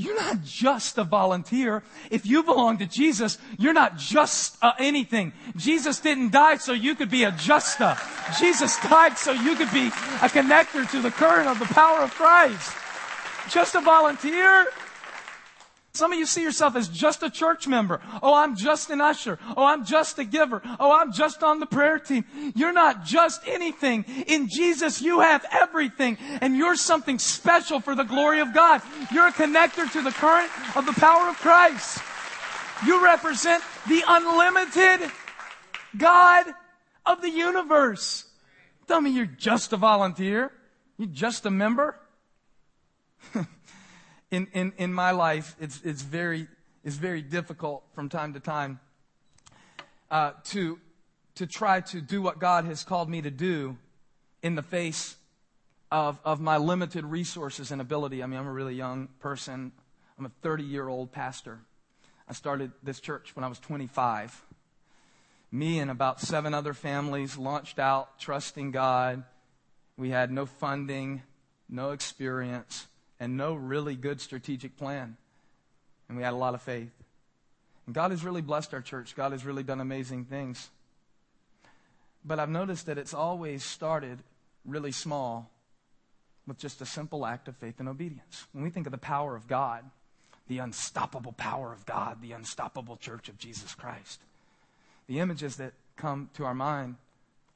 You're 0.00 0.16
not 0.16 0.42
just 0.42 0.96
a 0.96 1.04
volunteer. 1.04 1.82
If 2.10 2.24
you 2.24 2.42
belong 2.42 2.78
to 2.78 2.86
Jesus, 2.86 3.36
you're 3.58 3.74
not 3.74 3.98
just 3.98 4.56
uh, 4.62 4.72
anything. 4.78 5.34
Jesus 5.56 6.00
didn't 6.00 6.32
die 6.32 6.56
so 6.56 6.72
you 6.72 6.94
could 6.94 7.10
be 7.10 7.24
a 7.24 7.32
justa. 7.32 7.98
Jesus 8.38 8.80
died 8.80 9.18
so 9.18 9.32
you 9.32 9.56
could 9.56 9.70
be 9.72 9.88
a 9.88 10.30
connector 10.32 10.90
to 10.90 11.02
the 11.02 11.10
current 11.10 11.48
of 11.48 11.58
the 11.58 11.66
power 11.66 12.00
of 12.00 12.14
Christ. 12.14 12.72
Just 13.50 13.74
a 13.74 13.82
volunteer? 13.82 14.68
Some 15.92 16.12
of 16.12 16.18
you 16.18 16.26
see 16.26 16.42
yourself 16.42 16.76
as 16.76 16.88
just 16.88 17.22
a 17.24 17.30
church 17.30 17.66
member. 17.66 18.00
Oh, 18.22 18.34
I'm 18.34 18.54
just 18.54 18.90
an 18.90 19.00
usher. 19.00 19.38
Oh, 19.56 19.64
I'm 19.64 19.84
just 19.84 20.18
a 20.20 20.24
giver. 20.24 20.62
Oh, 20.78 20.92
I'm 20.92 21.12
just 21.12 21.42
on 21.42 21.58
the 21.58 21.66
prayer 21.66 21.98
team. 21.98 22.24
You're 22.54 22.72
not 22.72 23.04
just 23.04 23.42
anything. 23.46 24.04
In 24.28 24.48
Jesus, 24.48 25.02
you 25.02 25.20
have 25.20 25.44
everything 25.50 26.16
and 26.40 26.56
you're 26.56 26.76
something 26.76 27.18
special 27.18 27.80
for 27.80 27.96
the 27.96 28.04
glory 28.04 28.40
of 28.40 28.54
God. 28.54 28.82
You're 29.12 29.28
a 29.28 29.32
connector 29.32 29.90
to 29.92 30.02
the 30.02 30.12
current 30.12 30.50
of 30.76 30.86
the 30.86 30.92
power 30.92 31.28
of 31.28 31.36
Christ. 31.36 32.00
You 32.86 33.04
represent 33.04 33.62
the 33.88 34.02
unlimited 34.06 35.10
God 35.96 36.46
of 37.04 37.20
the 37.20 37.30
universe. 37.30 38.26
Tell 38.86 39.00
me 39.00 39.10
you're 39.10 39.26
just 39.26 39.72
a 39.72 39.76
volunteer. 39.76 40.52
You're 40.98 41.08
just 41.08 41.46
a 41.46 41.50
member. 41.50 41.98
in, 44.30 44.46
in, 44.52 44.72
in 44.78 44.92
my 44.92 45.10
life, 45.10 45.56
it's, 45.60 45.80
it's, 45.84 46.02
very, 46.02 46.46
it's 46.84 46.96
very 46.96 47.22
difficult 47.22 47.82
from 47.94 48.08
time 48.08 48.34
to 48.34 48.40
time 48.40 48.80
uh, 50.10 50.32
to, 50.44 50.78
to 51.34 51.46
try 51.46 51.80
to 51.80 52.00
do 52.00 52.22
what 52.22 52.38
God 52.38 52.64
has 52.64 52.84
called 52.84 53.08
me 53.08 53.22
to 53.22 53.30
do 53.30 53.76
in 54.42 54.54
the 54.54 54.62
face 54.62 55.16
of, 55.90 56.20
of 56.24 56.40
my 56.40 56.56
limited 56.56 57.04
resources 57.04 57.72
and 57.72 57.80
ability. 57.80 58.22
I 58.22 58.26
mean, 58.26 58.38
I'm 58.38 58.46
a 58.46 58.52
really 58.52 58.74
young 58.74 59.08
person. 59.18 59.72
I'm 60.18 60.26
a 60.26 60.32
30 60.42 60.62
year 60.62 60.88
old 60.88 61.10
pastor. 61.10 61.60
I 62.28 62.32
started 62.32 62.70
this 62.82 63.00
church 63.00 63.34
when 63.34 63.44
I 63.44 63.48
was 63.48 63.58
25. 63.58 64.44
Me 65.50 65.80
and 65.80 65.90
about 65.90 66.20
seven 66.20 66.54
other 66.54 66.72
families 66.72 67.36
launched 67.36 67.80
out 67.80 68.20
trusting 68.20 68.70
God. 68.70 69.24
We 69.96 70.10
had 70.10 70.30
no 70.30 70.46
funding, 70.46 71.22
no 71.68 71.90
experience 71.90 72.86
and 73.20 73.36
no 73.36 73.54
really 73.54 73.94
good 73.94 74.20
strategic 74.20 74.76
plan. 74.76 75.16
And 76.08 76.16
we 76.16 76.24
had 76.24 76.32
a 76.32 76.36
lot 76.36 76.54
of 76.54 76.62
faith. 76.62 76.90
And 77.86 77.94
God 77.94 78.10
has 78.10 78.24
really 78.24 78.40
blessed 78.40 78.74
our 78.74 78.80
church. 78.80 79.14
God 79.14 79.32
has 79.32 79.44
really 79.44 79.62
done 79.62 79.80
amazing 79.80 80.24
things. 80.24 80.70
But 82.24 82.40
I've 82.40 82.50
noticed 82.50 82.86
that 82.86 82.98
it's 82.98 83.14
always 83.14 83.62
started 83.62 84.18
really 84.64 84.92
small 84.92 85.50
with 86.46 86.58
just 86.58 86.80
a 86.80 86.86
simple 86.86 87.24
act 87.26 87.46
of 87.46 87.56
faith 87.56 87.78
and 87.78 87.88
obedience. 87.88 88.46
When 88.52 88.64
we 88.64 88.70
think 88.70 88.86
of 88.86 88.92
the 88.92 88.98
power 88.98 89.36
of 89.36 89.46
God, 89.46 89.84
the 90.48 90.58
unstoppable 90.58 91.32
power 91.32 91.72
of 91.72 91.86
God, 91.86 92.20
the 92.20 92.32
unstoppable 92.32 92.96
church 92.96 93.28
of 93.28 93.38
Jesus 93.38 93.74
Christ, 93.74 94.20
the 95.06 95.20
images 95.20 95.56
that 95.56 95.74
come 95.96 96.30
to 96.34 96.44
our 96.44 96.54
mind 96.54 96.96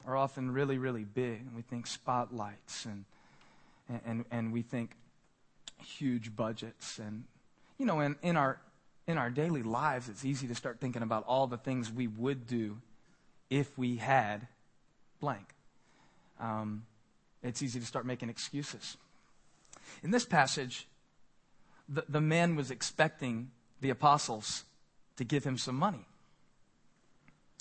are 0.05 0.15
often 0.15 0.51
really, 0.51 0.77
really 0.77 1.03
big. 1.03 1.41
And 1.41 1.55
we 1.55 1.61
think 1.61 1.87
spotlights 1.87 2.85
and, 2.85 3.05
and, 4.05 4.25
and 4.31 4.53
we 4.53 4.61
think 4.61 4.91
huge 5.83 6.35
budgets. 6.35 6.99
And 6.99 7.25
you 7.77 7.85
know 7.85 7.99
in, 7.99 8.15
in 8.21 8.37
our 8.37 8.59
in 9.07 9.17
our 9.17 9.29
daily 9.29 9.63
lives 9.63 10.09
it's 10.09 10.25
easy 10.25 10.47
to 10.47 10.55
start 10.55 10.79
thinking 10.79 11.01
about 11.01 11.23
all 11.27 11.47
the 11.47 11.57
things 11.57 11.91
we 11.91 12.07
would 12.07 12.47
do 12.47 12.77
if 13.49 13.77
we 13.77 13.97
had 13.97 14.47
blank. 15.19 15.53
Um, 16.39 16.85
it's 17.43 17.61
easy 17.61 17.79
to 17.79 17.85
start 17.85 18.05
making 18.05 18.29
excuses. 18.29 18.97
In 20.03 20.11
this 20.11 20.25
passage 20.25 20.87
the, 21.87 22.03
the 22.09 22.21
man 22.21 22.55
was 22.55 22.71
expecting 22.71 23.51
the 23.81 23.91
apostles 23.91 24.63
to 25.17 25.23
give 25.23 25.43
him 25.43 25.57
some 25.57 25.75
money. 25.75 26.05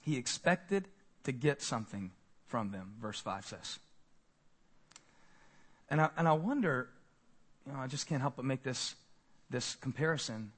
He 0.03 0.17
expected 0.17 0.89
to 1.25 1.33
get 1.33 1.61
something 1.63 2.13
from 2.47 2.71
them 2.71 2.95
verse 3.01 3.21
5 3.21 3.45
says. 3.47 3.79
And 5.91 6.01
I, 6.01 6.09
and 6.17 6.27
I 6.27 6.33
wonder 6.33 6.89
you 7.67 7.73
know, 7.73 7.79
I 7.79 7.87
just 7.87 8.07
can't 8.07 8.21
help 8.21 8.37
but 8.37 8.45
make 8.45 8.63
this, 8.63 8.95
this 9.51 9.77
comparison. 9.77 10.53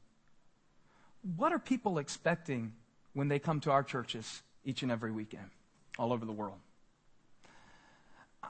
What 1.37 1.53
are 1.53 1.59
people 1.59 1.99
expecting 1.99 2.73
when 3.15 3.29
they 3.29 3.39
come 3.39 3.61
to 3.61 3.71
our 3.71 3.83
churches 3.83 4.43
each 4.65 4.83
and 4.83 4.91
every 4.91 5.11
weekend 5.11 5.51
all 5.99 6.13
over 6.13 6.25
the 6.25 6.33
world? 6.33 6.59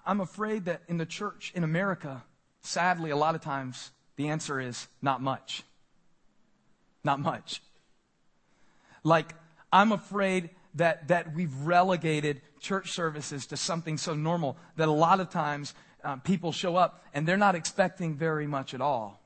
I'm 0.05 0.21
afraid 0.21 0.67
that 0.67 0.83
in 0.89 0.99
the 0.99 1.07
church 1.07 1.53
in 1.55 1.65
America, 1.65 2.25
sadly, 2.63 3.11
a 3.11 3.17
lot 3.17 3.35
of 3.35 3.41
times 3.41 3.91
the 4.17 4.29
answer 4.29 4.61
is 4.61 4.89
not 5.01 5.23
much. 5.23 5.63
Not 7.05 7.21
much. 7.21 7.63
Like, 9.05 9.35
I'm 9.73 9.93
afraid 9.93 10.51
that, 10.75 11.09
that 11.09 11.35
we've 11.35 11.55
relegated 11.63 12.41
church 12.61 12.93
services 12.93 13.47
to 13.47 13.57
something 13.57 13.97
so 13.97 14.15
normal 14.15 14.57
that 14.77 14.89
a 14.89 14.93
lot 14.93 15.21
of 15.21 15.31
times 15.31 15.75
uh, 16.07 16.17
people 16.17 16.53
show 16.53 16.77
up 16.77 17.05
and 17.13 17.27
they're 17.27 17.37
not 17.37 17.57
expecting 17.57 18.15
very 18.15 18.47
much 18.47 18.73
at 18.73 18.81
all. 18.81 19.21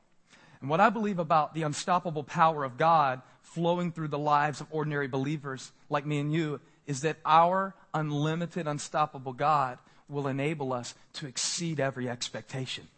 And 0.61 0.71
what 0.71 0.81
I 0.81 0.89
believe 0.89 1.19
about 1.19 1.55
the 1.55 1.63
unstoppable 1.63 2.25
power 2.25 2.65
of 2.65 2.77
God 2.77 3.21
flowing 3.43 3.93
through 3.93 4.09
the 4.09 4.19
lives 4.19 4.61
of 4.61 4.67
ordinary 4.71 5.07
believers 5.07 5.73
like 5.89 6.07
me 6.07 6.19
and 6.19 6.33
you 6.33 6.61
is 6.87 7.03
that 7.03 7.19
our 7.25 7.75
unlimited, 7.93 8.67
unstoppable 8.67 9.33
God 9.33 9.79
will 10.09 10.27
enable 10.27 10.73
us 10.73 10.95
to 11.15 11.27
exceed 11.27 11.81
every 11.81 12.09
expectation. 12.09 12.89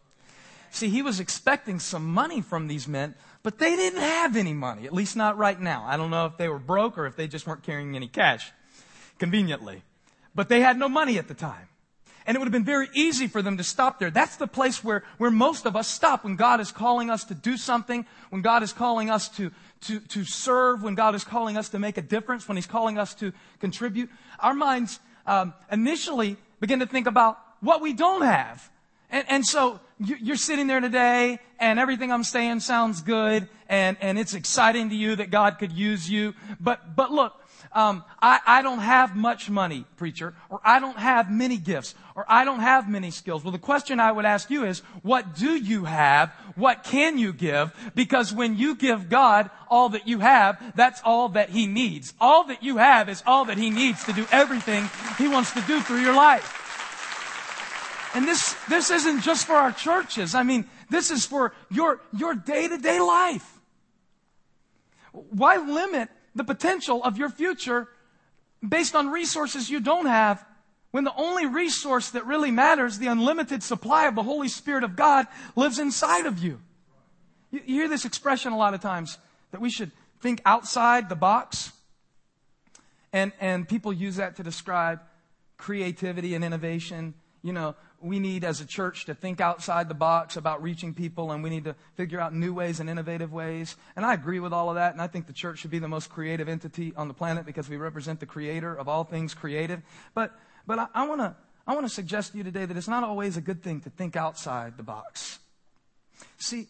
See, 0.70 0.88
he 0.88 1.02
was 1.02 1.20
expecting 1.20 1.78
some 1.78 2.06
money 2.06 2.40
from 2.40 2.66
these 2.66 2.88
men, 2.88 3.14
but 3.42 3.58
they 3.58 3.76
didn't 3.76 4.00
have 4.00 4.36
any 4.36 4.54
money, 4.54 4.86
at 4.86 4.94
least 4.94 5.16
not 5.16 5.36
right 5.36 5.60
now. 5.60 5.84
I 5.86 5.96
don't 5.98 6.10
know 6.10 6.26
if 6.26 6.38
they 6.38 6.48
were 6.48 6.58
broke 6.58 6.96
or 6.96 7.06
if 7.06 7.16
they 7.16 7.28
just 7.28 7.46
weren't 7.46 7.62
carrying 7.62 7.94
any 7.94 8.08
cash, 8.08 8.50
conveniently. 9.18 9.82
But 10.34 10.48
they 10.48 10.60
had 10.60 10.78
no 10.78 10.88
money 10.88 11.18
at 11.18 11.28
the 11.28 11.34
time. 11.34 11.68
And 12.26 12.36
it 12.36 12.38
would 12.38 12.46
have 12.46 12.52
been 12.52 12.64
very 12.64 12.88
easy 12.94 13.26
for 13.26 13.42
them 13.42 13.56
to 13.56 13.64
stop 13.64 13.98
there. 13.98 14.10
That's 14.10 14.36
the 14.36 14.46
place 14.46 14.84
where, 14.84 15.04
where 15.18 15.30
most 15.30 15.66
of 15.66 15.74
us 15.76 15.88
stop 15.88 16.24
when 16.24 16.36
God 16.36 16.60
is 16.60 16.70
calling 16.70 17.10
us 17.10 17.24
to 17.24 17.34
do 17.34 17.56
something, 17.56 18.06
when 18.30 18.42
God 18.42 18.62
is 18.62 18.72
calling 18.72 19.10
us 19.10 19.28
to, 19.30 19.50
to, 19.82 20.00
to 20.00 20.24
serve, 20.24 20.82
when 20.82 20.94
God 20.94 21.14
is 21.14 21.24
calling 21.24 21.56
us 21.56 21.68
to 21.70 21.78
make 21.78 21.98
a 21.98 22.02
difference, 22.02 22.46
when 22.46 22.56
He's 22.56 22.66
calling 22.66 22.98
us 22.98 23.14
to 23.14 23.32
contribute. 23.60 24.10
Our 24.38 24.54
minds 24.54 25.00
um, 25.26 25.54
initially 25.70 26.36
begin 26.60 26.80
to 26.80 26.86
think 26.86 27.06
about 27.06 27.38
what 27.60 27.80
we 27.80 27.92
don't 27.92 28.22
have. 28.22 28.70
And, 29.10 29.26
and 29.28 29.46
so 29.46 29.80
you're 29.98 30.36
sitting 30.36 30.66
there 30.66 30.80
today 30.80 31.38
and 31.60 31.78
everything 31.78 32.10
I'm 32.10 32.24
saying 32.24 32.60
sounds 32.60 33.02
good 33.02 33.48
and, 33.68 33.96
and 34.00 34.18
it's 34.18 34.34
exciting 34.34 34.88
to 34.88 34.96
you 34.96 35.16
that 35.16 35.30
God 35.30 35.58
could 35.58 35.72
use 35.72 36.08
you. 36.08 36.34
But, 36.58 36.96
but 36.96 37.12
look, 37.12 37.34
um, 37.74 38.04
I, 38.20 38.40
I 38.46 38.62
don't 38.62 38.80
have 38.80 39.16
much 39.16 39.50
money, 39.50 39.84
preacher, 39.96 40.34
or 40.48 40.60
I 40.64 40.80
don't 40.80 40.98
have 40.98 41.30
many 41.30 41.56
gifts, 41.56 41.94
or 42.14 42.24
I 42.28 42.44
don't 42.44 42.60
have 42.60 42.88
many 42.88 43.10
skills. 43.10 43.42
Well, 43.42 43.52
the 43.52 43.58
question 43.58 44.00
I 44.00 44.12
would 44.12 44.24
ask 44.24 44.50
you 44.50 44.64
is, 44.64 44.80
what 45.02 45.34
do 45.34 45.56
you 45.56 45.84
have? 45.84 46.30
What 46.54 46.84
can 46.84 47.18
you 47.18 47.32
give? 47.32 47.74
Because 47.94 48.32
when 48.32 48.56
you 48.56 48.74
give 48.74 49.08
God 49.08 49.50
all 49.68 49.90
that 49.90 50.06
you 50.06 50.20
have, 50.20 50.74
that's 50.76 51.00
all 51.04 51.30
that 51.30 51.50
He 51.50 51.66
needs. 51.66 52.14
All 52.20 52.44
that 52.44 52.62
you 52.62 52.76
have 52.76 53.08
is 53.08 53.22
all 53.26 53.46
that 53.46 53.58
He 53.58 53.70
needs 53.70 54.04
to 54.04 54.12
do 54.12 54.26
everything 54.30 54.88
He 55.18 55.28
wants 55.28 55.52
to 55.52 55.60
do 55.62 55.80
through 55.80 56.02
your 56.02 56.14
life. 56.14 56.58
And 58.14 58.28
this, 58.28 58.54
this 58.68 58.90
isn't 58.90 59.22
just 59.22 59.46
for 59.46 59.54
our 59.54 59.72
churches. 59.72 60.34
I 60.34 60.42
mean, 60.42 60.68
This 60.92 61.10
is 61.10 61.24
for 61.24 61.54
your, 61.70 62.02
your 62.12 62.34
day-to-day 62.34 63.00
life. 63.00 63.48
Why 65.12 65.56
limit 65.56 66.10
the 66.34 66.44
potential 66.44 67.02
of 67.04 67.16
your 67.16 67.28
future 67.28 67.88
based 68.66 68.94
on 68.94 69.08
resources 69.08 69.68
you 69.68 69.80
don't 69.80 70.06
have 70.06 70.44
when 70.92 71.04
the 71.04 71.14
only 71.16 71.46
resource 71.46 72.10
that 72.10 72.26
really 72.26 72.50
matters, 72.50 72.98
the 72.98 73.06
unlimited 73.06 73.62
supply 73.62 74.06
of 74.06 74.14
the 74.14 74.22
Holy 74.22 74.48
Spirit 74.48 74.84
of 74.84 74.94
God, 74.94 75.26
lives 75.56 75.78
inside 75.78 76.26
of 76.26 76.38
you? 76.38 76.60
You, 77.50 77.60
hear 77.60 77.88
this 77.88 78.04
expression 78.04 78.52
a 78.52 78.56
lot 78.56 78.74
of 78.74 78.80
times 78.80 79.18
that 79.50 79.60
we 79.60 79.70
should 79.70 79.90
think 80.20 80.40
outside 80.44 81.08
the 81.08 81.16
box. 81.16 81.72
And, 83.12 83.32
and 83.40 83.68
people 83.68 83.92
use 83.92 84.16
that 84.16 84.36
to 84.36 84.42
describe 84.42 85.00
creativity 85.56 86.34
and 86.34 86.44
innovation. 86.44 87.14
You 87.42 87.54
know, 87.54 87.74
we 88.02 88.18
need 88.18 88.44
as 88.44 88.60
a 88.60 88.66
church 88.66 89.06
to 89.06 89.14
think 89.14 89.40
outside 89.40 89.88
the 89.88 89.94
box 89.94 90.36
about 90.36 90.62
reaching 90.62 90.92
people 90.92 91.30
and 91.30 91.42
we 91.42 91.50
need 91.50 91.64
to 91.64 91.76
figure 91.94 92.20
out 92.20 92.34
new 92.34 92.52
ways 92.52 92.80
and 92.80 92.90
innovative 92.90 93.32
ways. 93.32 93.76
And 93.96 94.04
I 94.04 94.14
agree 94.14 94.40
with 94.40 94.52
all 94.52 94.68
of 94.68 94.74
that. 94.74 94.92
And 94.92 95.00
I 95.00 95.06
think 95.06 95.26
the 95.26 95.32
church 95.32 95.60
should 95.60 95.70
be 95.70 95.78
the 95.78 95.88
most 95.88 96.10
creative 96.10 96.48
entity 96.48 96.92
on 96.96 97.08
the 97.08 97.14
planet 97.14 97.46
because 97.46 97.68
we 97.68 97.76
represent 97.76 98.20
the 98.20 98.26
creator 98.26 98.74
of 98.74 98.88
all 98.88 99.04
things 99.04 99.34
creative. 99.34 99.82
But, 100.14 100.36
but 100.66 100.78
I, 100.78 100.86
I 100.94 101.06
want 101.06 101.20
to, 101.20 101.36
I 101.66 101.74
want 101.74 101.86
to 101.86 101.92
suggest 101.92 102.32
to 102.32 102.38
you 102.38 102.44
today 102.44 102.64
that 102.64 102.76
it's 102.76 102.88
not 102.88 103.04
always 103.04 103.36
a 103.36 103.40
good 103.40 103.62
thing 103.62 103.80
to 103.82 103.90
think 103.90 104.16
outside 104.16 104.76
the 104.76 104.82
box. 104.82 105.38
See, 106.38 106.66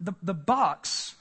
the, 0.00 0.14
the 0.22 0.34
box, 0.34 1.14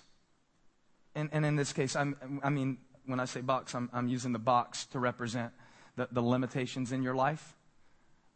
and, 1.13 1.29
and 1.32 1.46
in 1.46 1.56
this 1.56 1.72
case, 1.72 1.96
I'm, 1.96 2.39
I 2.44 2.50
mean, 2.50 2.79
when 3.06 3.20
I 3.20 3.25
say 3.25 3.41
box, 3.41 3.75
I'm, 3.75 3.89
I'm 3.94 4.08
using 4.08 4.32
the 4.32 4.39
box 4.39 4.86
to 4.88 5.00
represent 5.00 5.51
the, 5.96 6.08
the 6.12 6.22
limitations 6.22 6.91
in 6.91 7.03
your 7.03 7.15
life. 7.15 7.56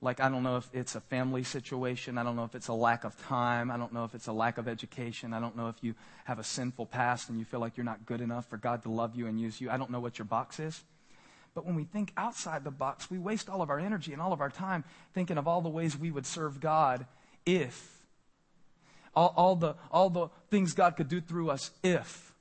Like, 0.04 0.20
I 0.20 0.28
don't 0.28 0.44
know 0.44 0.58
if 0.58 0.70
it's 0.74 0.96
a 0.96 1.02
family 1.02 1.44
situation. 1.44 2.18
I 2.18 2.24
don't 2.24 2.36
know 2.36 2.44
if 2.44 2.56
it's 2.56 2.68
a 2.68 2.74
lack 2.74 3.06
of 3.06 3.18
time. 3.26 3.72
I 3.72 3.78
don't 3.78 3.94
know 3.94 4.04
if 4.04 4.14
it's 4.14 4.28
a 4.28 4.34
lack 4.34 4.58
of 4.58 4.68
education. 4.68 5.34
I 5.34 5.40
don't 5.40 5.56
know 5.56 5.70
if 5.70 5.78
you 5.82 5.96
have 6.26 6.40
a 6.40 6.44
sinful 6.44 6.88
past 6.88 7.30
and 7.30 7.40
you 7.40 7.46
feel 7.46 7.62
like 7.62 7.78
you're 7.78 7.86
not 7.86 8.06
good 8.06 8.20
enough 8.20 8.50
for 8.50 8.58
God 8.58 8.84
to 8.84 8.92
love 8.92 9.16
you 9.16 9.28
and 9.28 9.40
use 9.40 9.62
you. 9.62 9.70
I 9.70 9.78
don't 9.78 9.90
know 9.90 10.02
what 10.02 10.20
your 10.20 10.26
box 10.26 10.60
is. 10.60 10.84
But 11.56 11.66
when 11.66 11.76
we 11.76 11.86
think 11.86 12.12
outside 12.18 12.66
the 12.66 12.72
box, 12.72 13.10
we 13.10 13.18
waste 13.18 13.50
all 13.50 13.62
of 13.62 13.70
our 13.70 13.80
energy 13.80 14.12
and 14.12 14.22
all 14.22 14.34
of 14.34 14.42
our 14.42 14.50
time 14.50 14.84
thinking 15.14 15.38
of 15.38 15.48
all 15.48 15.62
the 15.62 15.70
ways 15.70 15.98
we 15.98 16.12
would 16.12 16.26
serve 16.26 16.60
God 16.60 17.06
if. 17.46 18.02
All, 19.16 19.34
all, 19.38 19.56
the, 19.56 19.76
all 19.90 20.10
the 20.10 20.28
things 20.50 20.74
God 20.74 20.98
could 20.98 21.08
do 21.08 21.22
through 21.22 21.50
us 21.50 21.72
if. 21.82 22.34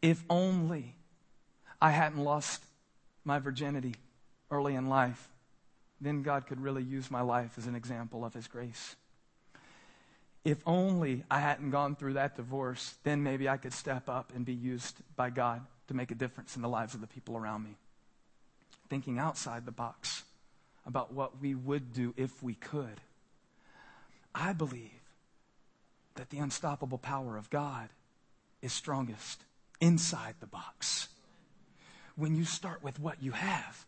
If 0.00 0.24
only 0.30 0.94
I 1.82 1.90
hadn't 1.90 2.24
lost 2.24 2.64
my 3.24 3.40
virginity 3.40 3.96
early 4.50 4.74
in 4.74 4.88
life 4.88 5.28
then 6.00 6.22
God 6.22 6.46
could 6.46 6.60
really 6.60 6.82
use 6.82 7.10
my 7.10 7.22
life 7.22 7.52
as 7.56 7.66
an 7.66 7.74
example 7.74 8.24
of 8.24 8.34
His 8.34 8.46
grace. 8.46 8.96
If 10.44 10.58
only 10.66 11.24
I 11.30 11.40
hadn't 11.40 11.70
gone 11.70 11.96
through 11.96 12.14
that 12.14 12.36
divorce, 12.36 12.94
then 13.02 13.22
maybe 13.22 13.48
I 13.48 13.56
could 13.56 13.72
step 13.72 14.08
up 14.08 14.32
and 14.34 14.44
be 14.44 14.54
used 14.54 14.96
by 15.16 15.30
God 15.30 15.62
to 15.88 15.94
make 15.94 16.10
a 16.10 16.14
difference 16.14 16.54
in 16.54 16.62
the 16.62 16.68
lives 16.68 16.94
of 16.94 17.00
the 17.00 17.06
people 17.06 17.36
around 17.36 17.64
me. 17.64 17.76
Thinking 18.88 19.18
outside 19.18 19.66
the 19.66 19.72
box 19.72 20.22
about 20.86 21.12
what 21.12 21.40
we 21.40 21.54
would 21.54 21.92
do 21.92 22.14
if 22.16 22.42
we 22.42 22.54
could. 22.54 23.00
I 24.34 24.52
believe 24.52 24.90
that 26.14 26.30
the 26.30 26.38
unstoppable 26.38 26.98
power 26.98 27.36
of 27.36 27.50
God 27.50 27.88
is 28.62 28.72
strongest 28.72 29.42
inside 29.80 30.34
the 30.40 30.46
box. 30.46 31.08
When 32.14 32.36
you 32.36 32.44
start 32.44 32.82
with 32.82 33.00
what 33.00 33.22
you 33.22 33.32
have 33.32 33.84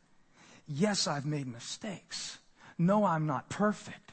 Yes, 0.68 1.07
I've 1.07 1.26
made 1.26 1.46
mistakes. 1.46 2.38
No, 2.76 3.04
I'm 3.04 3.26
not 3.26 3.48
perfect. 3.48 4.12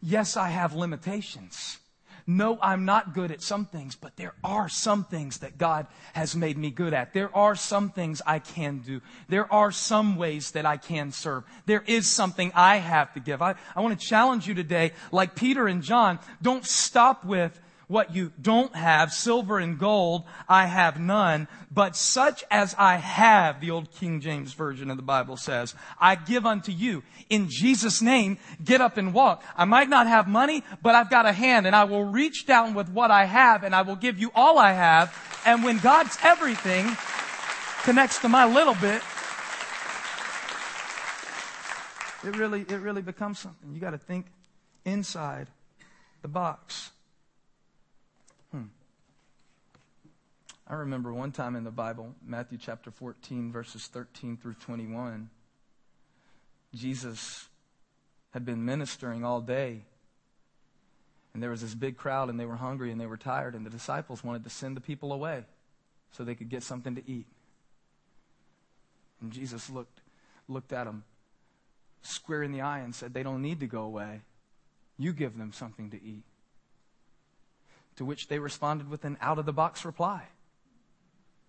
Yes, 0.00 0.36
I 0.36 0.48
have 0.48 0.74
limitations. 0.74 1.78
No, 2.26 2.58
I'm 2.62 2.84
not 2.84 3.14
good 3.14 3.30
at 3.30 3.42
some 3.42 3.66
things, 3.66 3.96
but 3.96 4.16
there 4.16 4.34
are 4.44 4.68
some 4.68 5.04
things 5.04 5.38
that 5.38 5.58
God 5.58 5.86
has 6.12 6.36
made 6.36 6.56
me 6.56 6.70
good 6.70 6.94
at. 6.94 7.12
There 7.12 7.34
are 7.36 7.56
some 7.56 7.90
things 7.90 8.22
I 8.24 8.38
can 8.38 8.78
do. 8.78 9.00
There 9.28 9.52
are 9.52 9.72
some 9.72 10.16
ways 10.16 10.52
that 10.52 10.64
I 10.64 10.76
can 10.76 11.10
serve. 11.10 11.44
There 11.66 11.82
is 11.86 12.08
something 12.08 12.52
I 12.54 12.76
have 12.76 13.12
to 13.14 13.20
give. 13.20 13.42
I, 13.42 13.56
I 13.74 13.80
want 13.80 13.98
to 13.98 14.06
challenge 14.06 14.46
you 14.46 14.54
today, 14.54 14.92
like 15.10 15.34
Peter 15.34 15.66
and 15.66 15.82
John, 15.82 16.20
don't 16.40 16.64
stop 16.64 17.24
with, 17.24 17.58
what 17.92 18.14
you 18.14 18.32
don't 18.40 18.74
have, 18.74 19.12
silver 19.12 19.58
and 19.58 19.78
gold, 19.78 20.24
I 20.48 20.64
have 20.64 20.98
none, 20.98 21.46
but 21.70 21.94
such 21.94 22.42
as 22.50 22.74
I 22.78 22.96
have, 22.96 23.60
the 23.60 23.70
old 23.70 23.92
King 23.92 24.22
James 24.22 24.54
Version 24.54 24.90
of 24.90 24.96
the 24.96 25.02
Bible 25.02 25.36
says, 25.36 25.74
I 26.00 26.14
give 26.14 26.46
unto 26.46 26.72
you. 26.72 27.02
In 27.28 27.50
Jesus' 27.50 28.00
name, 28.00 28.38
get 28.64 28.80
up 28.80 28.96
and 28.96 29.12
walk. 29.12 29.44
I 29.56 29.66
might 29.66 29.90
not 29.90 30.06
have 30.06 30.26
money, 30.26 30.64
but 30.82 30.94
I've 30.94 31.10
got 31.10 31.26
a 31.26 31.32
hand 31.32 31.66
and 31.66 31.76
I 31.76 31.84
will 31.84 32.04
reach 32.04 32.46
down 32.46 32.72
with 32.72 32.88
what 32.88 33.10
I 33.10 33.26
have 33.26 33.62
and 33.62 33.74
I 33.74 33.82
will 33.82 33.96
give 33.96 34.18
you 34.18 34.32
all 34.34 34.58
I 34.58 34.72
have. 34.72 35.14
And 35.44 35.62
when 35.62 35.78
God's 35.78 36.16
everything 36.22 36.96
connects 37.82 38.20
to 38.20 38.28
my 38.30 38.46
little 38.46 38.74
bit, 38.74 39.02
it 42.24 42.38
really, 42.38 42.62
it 42.62 42.80
really 42.80 43.02
becomes 43.02 43.38
something. 43.38 43.74
You 43.74 43.80
got 43.80 43.90
to 43.90 43.98
think 43.98 44.24
inside 44.86 45.48
the 46.22 46.28
box. 46.28 46.90
I 50.72 50.76
remember 50.76 51.12
one 51.12 51.32
time 51.32 51.54
in 51.54 51.64
the 51.64 51.70
Bible, 51.70 52.14
Matthew 52.24 52.56
chapter 52.56 52.90
14, 52.90 53.52
verses 53.52 53.88
13 53.88 54.38
through 54.38 54.54
21, 54.54 55.28
Jesus 56.74 57.46
had 58.30 58.46
been 58.46 58.64
ministering 58.64 59.22
all 59.22 59.42
day. 59.42 59.82
And 61.34 61.42
there 61.42 61.50
was 61.50 61.60
this 61.60 61.74
big 61.74 61.98
crowd, 61.98 62.30
and 62.30 62.40
they 62.40 62.46
were 62.46 62.56
hungry 62.56 62.90
and 62.90 62.98
they 62.98 63.04
were 63.04 63.18
tired, 63.18 63.54
and 63.54 63.66
the 63.66 63.70
disciples 63.70 64.24
wanted 64.24 64.44
to 64.44 64.50
send 64.50 64.74
the 64.74 64.80
people 64.80 65.12
away 65.12 65.44
so 66.10 66.24
they 66.24 66.34
could 66.34 66.48
get 66.48 66.62
something 66.62 66.94
to 66.94 67.02
eat. 67.06 67.26
And 69.20 69.30
Jesus 69.30 69.68
looked, 69.68 70.00
looked 70.48 70.72
at 70.72 70.84
them 70.84 71.04
square 72.00 72.42
in 72.42 72.50
the 72.50 72.62
eye 72.62 72.78
and 72.78 72.94
said, 72.94 73.12
They 73.12 73.22
don't 73.22 73.42
need 73.42 73.60
to 73.60 73.66
go 73.66 73.82
away. 73.82 74.22
You 74.96 75.12
give 75.12 75.36
them 75.36 75.52
something 75.52 75.90
to 75.90 76.02
eat. 76.02 76.24
To 77.96 78.06
which 78.06 78.28
they 78.28 78.38
responded 78.38 78.88
with 78.88 79.04
an 79.04 79.18
out 79.20 79.38
of 79.38 79.44
the 79.44 79.52
box 79.52 79.84
reply. 79.84 80.28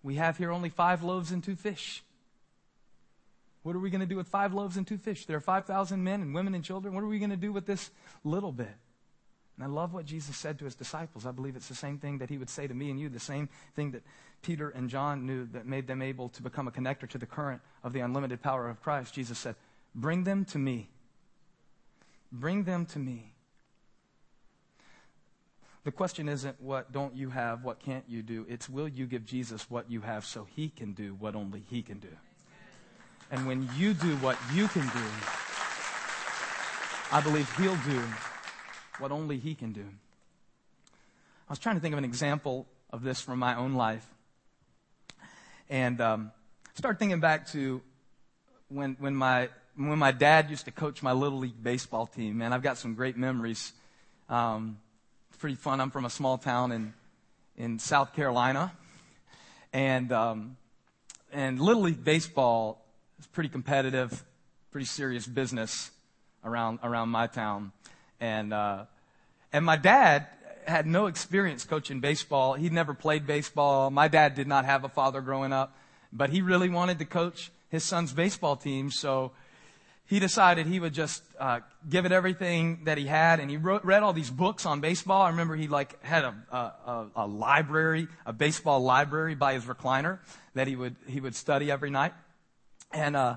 We 0.04 0.16
have 0.16 0.36
here 0.36 0.52
only 0.52 0.68
five 0.68 1.02
loaves 1.02 1.32
and 1.32 1.42
two 1.42 1.56
fish. 1.56 2.04
What 3.62 3.74
are 3.74 3.78
we 3.78 3.88
going 3.88 4.02
to 4.02 4.06
do 4.06 4.16
with 4.16 4.28
five 4.28 4.52
loaves 4.52 4.76
and 4.76 4.86
two 4.86 4.98
fish? 4.98 5.24
There 5.24 5.38
are 5.38 5.40
5,000 5.40 6.04
men 6.04 6.20
and 6.20 6.34
women 6.34 6.54
and 6.54 6.62
children. 6.62 6.94
What 6.94 7.02
are 7.02 7.08
we 7.08 7.18
going 7.18 7.30
to 7.30 7.36
do 7.36 7.50
with 7.50 7.64
this 7.64 7.90
little 8.22 8.52
bit? 8.52 8.74
And 9.56 9.64
I 9.64 9.66
love 9.66 9.94
what 9.94 10.04
Jesus 10.04 10.36
said 10.36 10.58
to 10.58 10.66
his 10.66 10.74
disciples. 10.74 11.24
I 11.24 11.30
believe 11.30 11.56
it's 11.56 11.68
the 11.68 11.74
same 11.74 11.98
thing 11.98 12.18
that 12.18 12.28
he 12.28 12.36
would 12.36 12.50
say 12.50 12.66
to 12.66 12.74
me 12.74 12.90
and 12.90 13.00
you, 13.00 13.08
the 13.08 13.18
same 13.18 13.48
thing 13.74 13.92
that 13.92 14.02
Peter 14.42 14.68
and 14.68 14.90
John 14.90 15.24
knew 15.24 15.46
that 15.52 15.66
made 15.66 15.86
them 15.86 16.02
able 16.02 16.28
to 16.30 16.42
become 16.42 16.68
a 16.68 16.70
connector 16.70 17.08
to 17.08 17.16
the 17.16 17.24
current 17.24 17.62
of 17.82 17.94
the 17.94 18.00
unlimited 18.00 18.42
power 18.42 18.68
of 18.68 18.82
Christ. 18.82 19.14
Jesus 19.14 19.38
said, 19.38 19.54
Bring 19.94 20.24
them 20.24 20.44
to 20.46 20.58
me. 20.58 20.90
Bring 22.30 22.64
them 22.64 22.84
to 22.86 22.98
me. 22.98 23.33
The 25.84 25.92
question 25.92 26.30
isn't 26.30 26.60
what 26.62 26.92
don't 26.92 27.14
you 27.14 27.28
have, 27.30 27.62
what 27.62 27.78
can't 27.78 28.04
you 28.08 28.22
do? 28.22 28.46
It's 28.48 28.68
will 28.68 28.88
you 28.88 29.06
give 29.06 29.26
Jesus 29.26 29.70
what 29.70 29.90
you 29.90 30.00
have 30.00 30.24
so 30.24 30.46
he 30.56 30.70
can 30.70 30.92
do 30.94 31.14
what 31.14 31.34
only 31.34 31.62
he 31.68 31.82
can 31.82 31.98
do? 31.98 32.08
And 33.30 33.46
when 33.46 33.68
you 33.76 33.92
do 33.92 34.16
what 34.16 34.38
you 34.54 34.66
can 34.68 34.82
do, 34.82 35.04
I 37.12 37.20
believe 37.20 37.50
he'll 37.56 37.76
do 37.76 38.02
what 38.98 39.12
only 39.12 39.38
he 39.38 39.54
can 39.54 39.72
do. 39.72 39.84
I 41.48 41.52
was 41.52 41.58
trying 41.58 41.76
to 41.76 41.80
think 41.80 41.92
of 41.92 41.98
an 41.98 42.04
example 42.04 42.66
of 42.90 43.02
this 43.02 43.20
from 43.20 43.38
my 43.38 43.56
own 43.56 43.74
life. 43.74 44.06
And 45.68 46.00
um, 46.00 46.32
start 46.74 46.98
thinking 46.98 47.20
back 47.20 47.48
to 47.48 47.82
when, 48.68 48.96
when, 48.98 49.14
my, 49.14 49.50
when 49.76 49.98
my 49.98 50.12
dad 50.12 50.48
used 50.48 50.64
to 50.64 50.70
coach 50.70 51.02
my 51.02 51.12
Little 51.12 51.38
League 51.38 51.62
baseball 51.62 52.06
team. 52.06 52.38
Man, 52.38 52.52
I've 52.52 52.62
got 52.62 52.78
some 52.78 52.94
great 52.94 53.16
memories. 53.16 53.72
Um, 54.28 54.78
pretty 55.36 55.56
fun. 55.56 55.80
I'm 55.80 55.90
from 55.90 56.04
a 56.04 56.10
small 56.10 56.38
town 56.38 56.72
in, 56.72 56.94
in 57.56 57.78
South 57.78 58.14
Carolina. 58.14 58.72
And, 59.72 60.12
um, 60.12 60.56
and 61.32 61.60
Little 61.60 61.82
League 61.82 62.04
Baseball 62.04 62.84
is 63.18 63.26
pretty 63.26 63.48
competitive, 63.48 64.24
pretty 64.70 64.86
serious 64.86 65.26
business 65.26 65.90
around, 66.44 66.78
around 66.82 67.08
my 67.08 67.26
town. 67.26 67.72
And, 68.20 68.52
uh, 68.52 68.84
and 69.52 69.64
my 69.64 69.76
dad 69.76 70.26
had 70.66 70.86
no 70.86 71.06
experience 71.06 71.64
coaching 71.64 72.00
baseball. 72.00 72.54
He'd 72.54 72.72
never 72.72 72.94
played 72.94 73.26
baseball. 73.26 73.90
My 73.90 74.08
dad 74.08 74.34
did 74.34 74.46
not 74.46 74.64
have 74.64 74.84
a 74.84 74.88
father 74.88 75.20
growing 75.20 75.52
up, 75.52 75.76
but 76.12 76.30
he 76.30 76.42
really 76.42 76.68
wanted 76.68 76.98
to 77.00 77.04
coach 77.04 77.50
his 77.68 77.84
son's 77.84 78.12
baseball 78.12 78.56
team. 78.56 78.90
So 78.90 79.32
he 80.06 80.20
decided 80.20 80.66
he 80.66 80.78
would 80.78 80.92
just 80.92 81.22
uh, 81.40 81.60
give 81.88 82.04
it 82.04 82.12
everything 82.12 82.84
that 82.84 82.98
he 82.98 83.06
had, 83.06 83.40
and 83.40 83.50
he 83.50 83.56
wrote, 83.56 83.84
read 83.84 84.02
all 84.02 84.12
these 84.12 84.30
books 84.30 84.66
on 84.66 84.80
baseball. 84.80 85.22
I 85.22 85.30
remember 85.30 85.56
he 85.56 85.68
like 85.68 86.02
had 86.04 86.24
a, 86.24 86.34
a, 86.50 87.06
a 87.16 87.26
library, 87.26 88.08
a 88.26 88.32
baseball 88.32 88.80
library 88.80 89.34
by 89.34 89.54
his 89.54 89.64
recliner 89.64 90.18
that 90.54 90.66
he 90.66 90.76
would 90.76 90.96
he 91.06 91.20
would 91.20 91.34
study 91.34 91.70
every 91.70 91.90
night, 91.90 92.12
and 92.92 93.16
uh, 93.16 93.36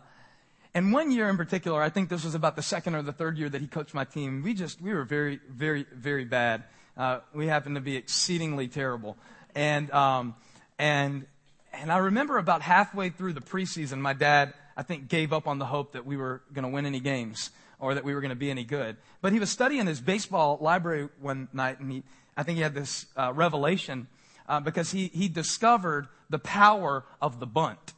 and 0.78 0.94
one 0.94 1.10
year 1.10 1.28
in 1.28 1.38
particular, 1.38 1.82
I 1.82 1.90
think 1.90 2.08
this 2.08 2.24
was 2.24 2.36
about 2.36 2.56
the 2.56 2.62
second 2.62 2.94
or 2.94 3.02
the 3.02 3.12
third 3.12 3.36
year 3.40 3.50
that 3.50 3.62
he 3.62 3.68
coached 3.68 3.96
my 3.96 4.04
team. 4.04 4.44
We 4.44 4.54
just, 4.54 4.80
we 4.80 4.94
were 4.94 5.06
very, 5.06 5.40
very, 5.50 5.88
very 5.92 6.24
bad. 6.24 6.66
Uh, 6.96 7.22
we 7.34 7.48
happened 7.48 7.76
to 7.78 7.82
be 7.82 7.96
exceedingly 7.96 8.68
terrible. 8.68 9.18
And, 9.56 9.90
um, 9.90 10.36
and, 10.78 11.26
and 11.74 11.92
I 11.92 11.98
remember 11.98 12.38
about 12.38 12.62
halfway 12.62 13.10
through 13.10 13.34
the 13.34 13.42
preseason, 13.42 13.98
my 13.98 14.14
dad, 14.14 14.54
I 14.78 14.84
think, 14.84 15.08
gave 15.10 15.34
up 15.34 15.48
on 15.48 15.58
the 15.58 15.66
hope 15.66 15.94
that 15.94 16.06
we 16.06 16.16
were 16.16 16.44
going 16.54 16.64
to 16.64 16.70
win 16.70 16.86
any 16.86 17.00
games 17.00 17.50
or 17.80 17.96
that 17.96 18.04
we 18.04 18.14
were 18.14 18.22
going 18.22 18.30
to 18.30 18.36
be 18.36 18.52
any 18.52 18.64
good. 18.64 18.96
But 19.22 19.34
he 19.34 19.40
was 19.40 19.50
studying 19.50 19.88
his 19.88 20.00
baseball 20.00 20.60
library 20.62 21.10
one 21.20 21.48
night, 21.52 21.80
and 21.80 21.92
he, 21.92 22.04
I 22.38 22.44
think 22.44 22.58
he 22.58 22.62
had 22.62 22.76
this 22.76 23.08
uh, 23.18 23.34
revelation 23.34 24.08
uh, 24.48 24.60
because 24.60 24.92
he, 24.92 25.08
he 25.08 25.30
discovered 25.30 26.08
the 26.30 26.38
power 26.38 27.04
of 27.20 27.40
the 27.40 27.48
bunt. 27.48 27.94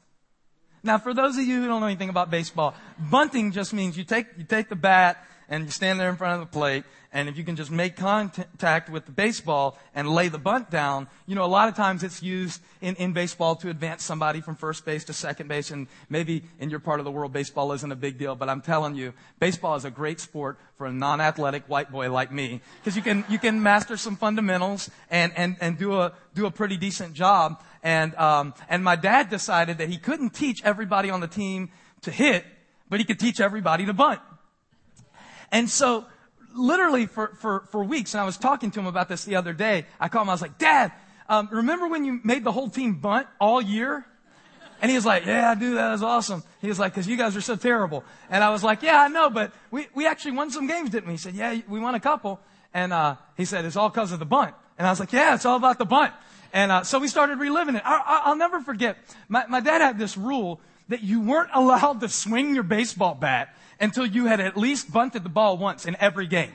Now, 0.81 0.97
for 0.97 1.13
those 1.13 1.37
of 1.37 1.43
you 1.43 1.61
who 1.61 1.67
don't 1.67 1.81
know 1.81 1.87
anything 1.87 2.09
about 2.09 2.31
baseball, 2.31 2.73
bunting 2.97 3.51
just 3.51 3.73
means 3.73 3.97
you 3.97 4.05
take, 4.05 4.27
you 4.37 4.45
take 4.45 4.69
the 4.69 4.77
bat 4.77 5.25
and 5.49 5.65
you 5.65 5.71
stand 5.71 5.99
there 5.99 6.09
in 6.09 6.15
front 6.15 6.41
of 6.41 6.49
the 6.49 6.57
plate 6.57 6.85
and 7.12 7.27
if 7.27 7.38
you 7.38 7.43
can 7.43 7.55
just 7.55 7.71
make 7.71 7.95
contact 7.95 8.88
with 8.88 9.07
the 9.07 9.12
baseball 9.12 9.79
and 9.95 10.07
lay 10.07 10.27
the 10.27 10.38
bunt 10.38 10.69
down, 10.69 11.07
you 11.25 11.33
know, 11.33 11.43
a 11.43 11.47
lot 11.47 11.67
of 11.67 11.75
times 11.75 12.03
it's 12.03 12.21
used 12.21 12.62
in, 12.81 12.95
in 12.97 13.13
baseball 13.13 13.55
to 13.57 13.69
advance 13.69 14.03
somebody 14.03 14.41
from 14.41 14.55
first 14.55 14.85
base 14.85 15.05
to 15.05 15.13
second 15.13 15.47
base. 15.47 15.71
And 15.71 15.88
maybe 16.07 16.43
in 16.59 16.69
your 16.69 16.79
part 16.79 16.99
of 16.99 17.05
the 17.05 17.12
world, 17.12 17.33
baseball 17.33 17.71
isn't 17.71 17.91
a 17.91 17.95
big 17.95 18.19
deal, 18.19 18.35
but 18.35 18.47
I'm 18.47 18.62
telling 18.62 18.93
you, 18.93 19.13
baseball 19.39 19.75
is 19.75 19.85
a 19.85 19.91
great 19.91 20.19
sport 20.19 20.59
for 20.77 20.85
a 20.85 20.91
non-athletic 20.91 21.63
white 21.67 21.91
boy 21.91 22.12
like 22.12 22.31
me. 22.31 22.62
Cause 22.85 22.95
you 22.95 23.01
can, 23.01 23.25
you 23.27 23.39
can 23.39 23.63
master 23.63 23.97
some 23.97 24.15
fundamentals 24.15 24.91
and, 25.09 25.33
and, 25.35 25.57
and 25.62 25.79
do 25.79 25.99
a, 25.99 26.13
do 26.35 26.45
a 26.45 26.51
pretty 26.51 26.77
decent 26.77 27.15
job. 27.15 27.63
And, 27.81 28.13
um, 28.15 28.53
and 28.69 28.83
my 28.83 28.95
dad 28.95 29.31
decided 29.31 29.79
that 29.79 29.89
he 29.89 29.97
couldn't 29.97 30.35
teach 30.35 30.63
everybody 30.63 31.09
on 31.09 31.21
the 31.21 31.27
team 31.27 31.71
to 32.03 32.12
hit, 32.12 32.45
but 32.88 32.99
he 32.99 33.05
could 33.05 33.19
teach 33.19 33.39
everybody 33.39 33.88
to 33.88 33.93
bunt. 33.93 34.19
And 35.51 35.69
so 35.69 36.05
literally 36.55 37.05
for, 37.05 37.29
for, 37.35 37.62
for 37.71 37.83
weeks, 37.83 38.13
and 38.13 38.21
I 38.21 38.25
was 38.25 38.38
talking 38.38 38.71
to 38.71 38.79
him 38.79 38.88
about 38.88 39.09
this 39.09 39.25
the 39.25 39.35
other 39.35 39.53
day. 39.53 39.85
I 39.99 40.09
called 40.09 40.25
him, 40.25 40.29
I 40.29 40.33
was 40.33 40.41
like, 40.41 40.57
Dad, 40.57 40.91
um, 41.27 41.49
remember 41.51 41.88
when 41.88 42.05
you 42.05 42.19
made 42.23 42.43
the 42.43 42.51
whole 42.51 42.69
team 42.69 42.95
bunt 42.95 43.27
all 43.39 43.62
year? 43.62 44.05
And 44.81 44.89
he 44.89 44.95
was 44.95 45.05
like, 45.05 45.25
yeah, 45.25 45.51
I 45.51 45.55
do. 45.55 45.75
That 45.75 45.91
was 45.91 46.03
awesome. 46.03 46.43
He 46.62 46.67
was 46.67 46.79
like, 46.79 46.93
cause 46.93 47.05
you 47.05 47.17
guys 47.17 47.35
are 47.35 47.41
so 47.41 47.55
terrible. 47.55 48.03
And 48.29 48.43
I 48.43 48.49
was 48.49 48.63
like, 48.63 48.81
yeah, 48.81 49.01
I 49.01 49.07
know, 49.09 49.29
but 49.29 49.51
we, 49.71 49.88
we 49.93 50.07
actually 50.07 50.31
won 50.31 50.51
some 50.51 50.67
games, 50.67 50.89
didn't 50.89 51.07
we? 51.07 51.13
He 51.13 51.17
said, 51.17 51.35
yeah, 51.35 51.59
we 51.67 51.79
won 51.79 51.95
a 51.95 51.99
couple. 51.99 52.39
And, 52.73 52.93
uh, 52.93 53.15
he 53.35 53.45
said, 53.45 53.65
it's 53.65 53.75
all 53.75 53.89
cause 53.89 54.12
of 54.12 54.19
the 54.19 54.25
bunt. 54.25 54.55
And 54.77 54.88
I 54.88 54.91
was 54.91 54.99
like, 54.99 55.12
yeah, 55.12 55.35
it's 55.35 55.45
all 55.45 55.57
about 55.57 55.79
the 55.79 55.85
bunt. 55.85 56.13
And, 56.53 56.71
uh, 56.71 56.83
so 56.83 56.99
we 56.99 57.07
started 57.09 57.39
reliving 57.39 57.75
it. 57.75 57.83
I, 57.85 58.29
will 58.29 58.38
never 58.38 58.62
forget. 58.62 58.97
My, 59.27 59.45
my 59.47 59.59
dad 59.59 59.81
had 59.81 59.99
this 59.99 60.17
rule 60.17 60.62
that 60.89 61.02
you 61.02 61.21
weren't 61.21 61.49
allowed 61.54 62.02
to 62.02 62.10
swing 62.10 62.54
your 62.54 62.63
baseball 62.63 63.15
bat 63.15 63.56
until 63.80 64.06
you 64.06 64.25
had 64.25 64.39
at 64.39 64.58
least 64.58 64.91
bunted 64.91 65.23
the 65.23 65.30
ball 65.30 65.58
once 65.58 65.86
in 65.86 65.95
every 65.99 66.28
game. 66.28 66.52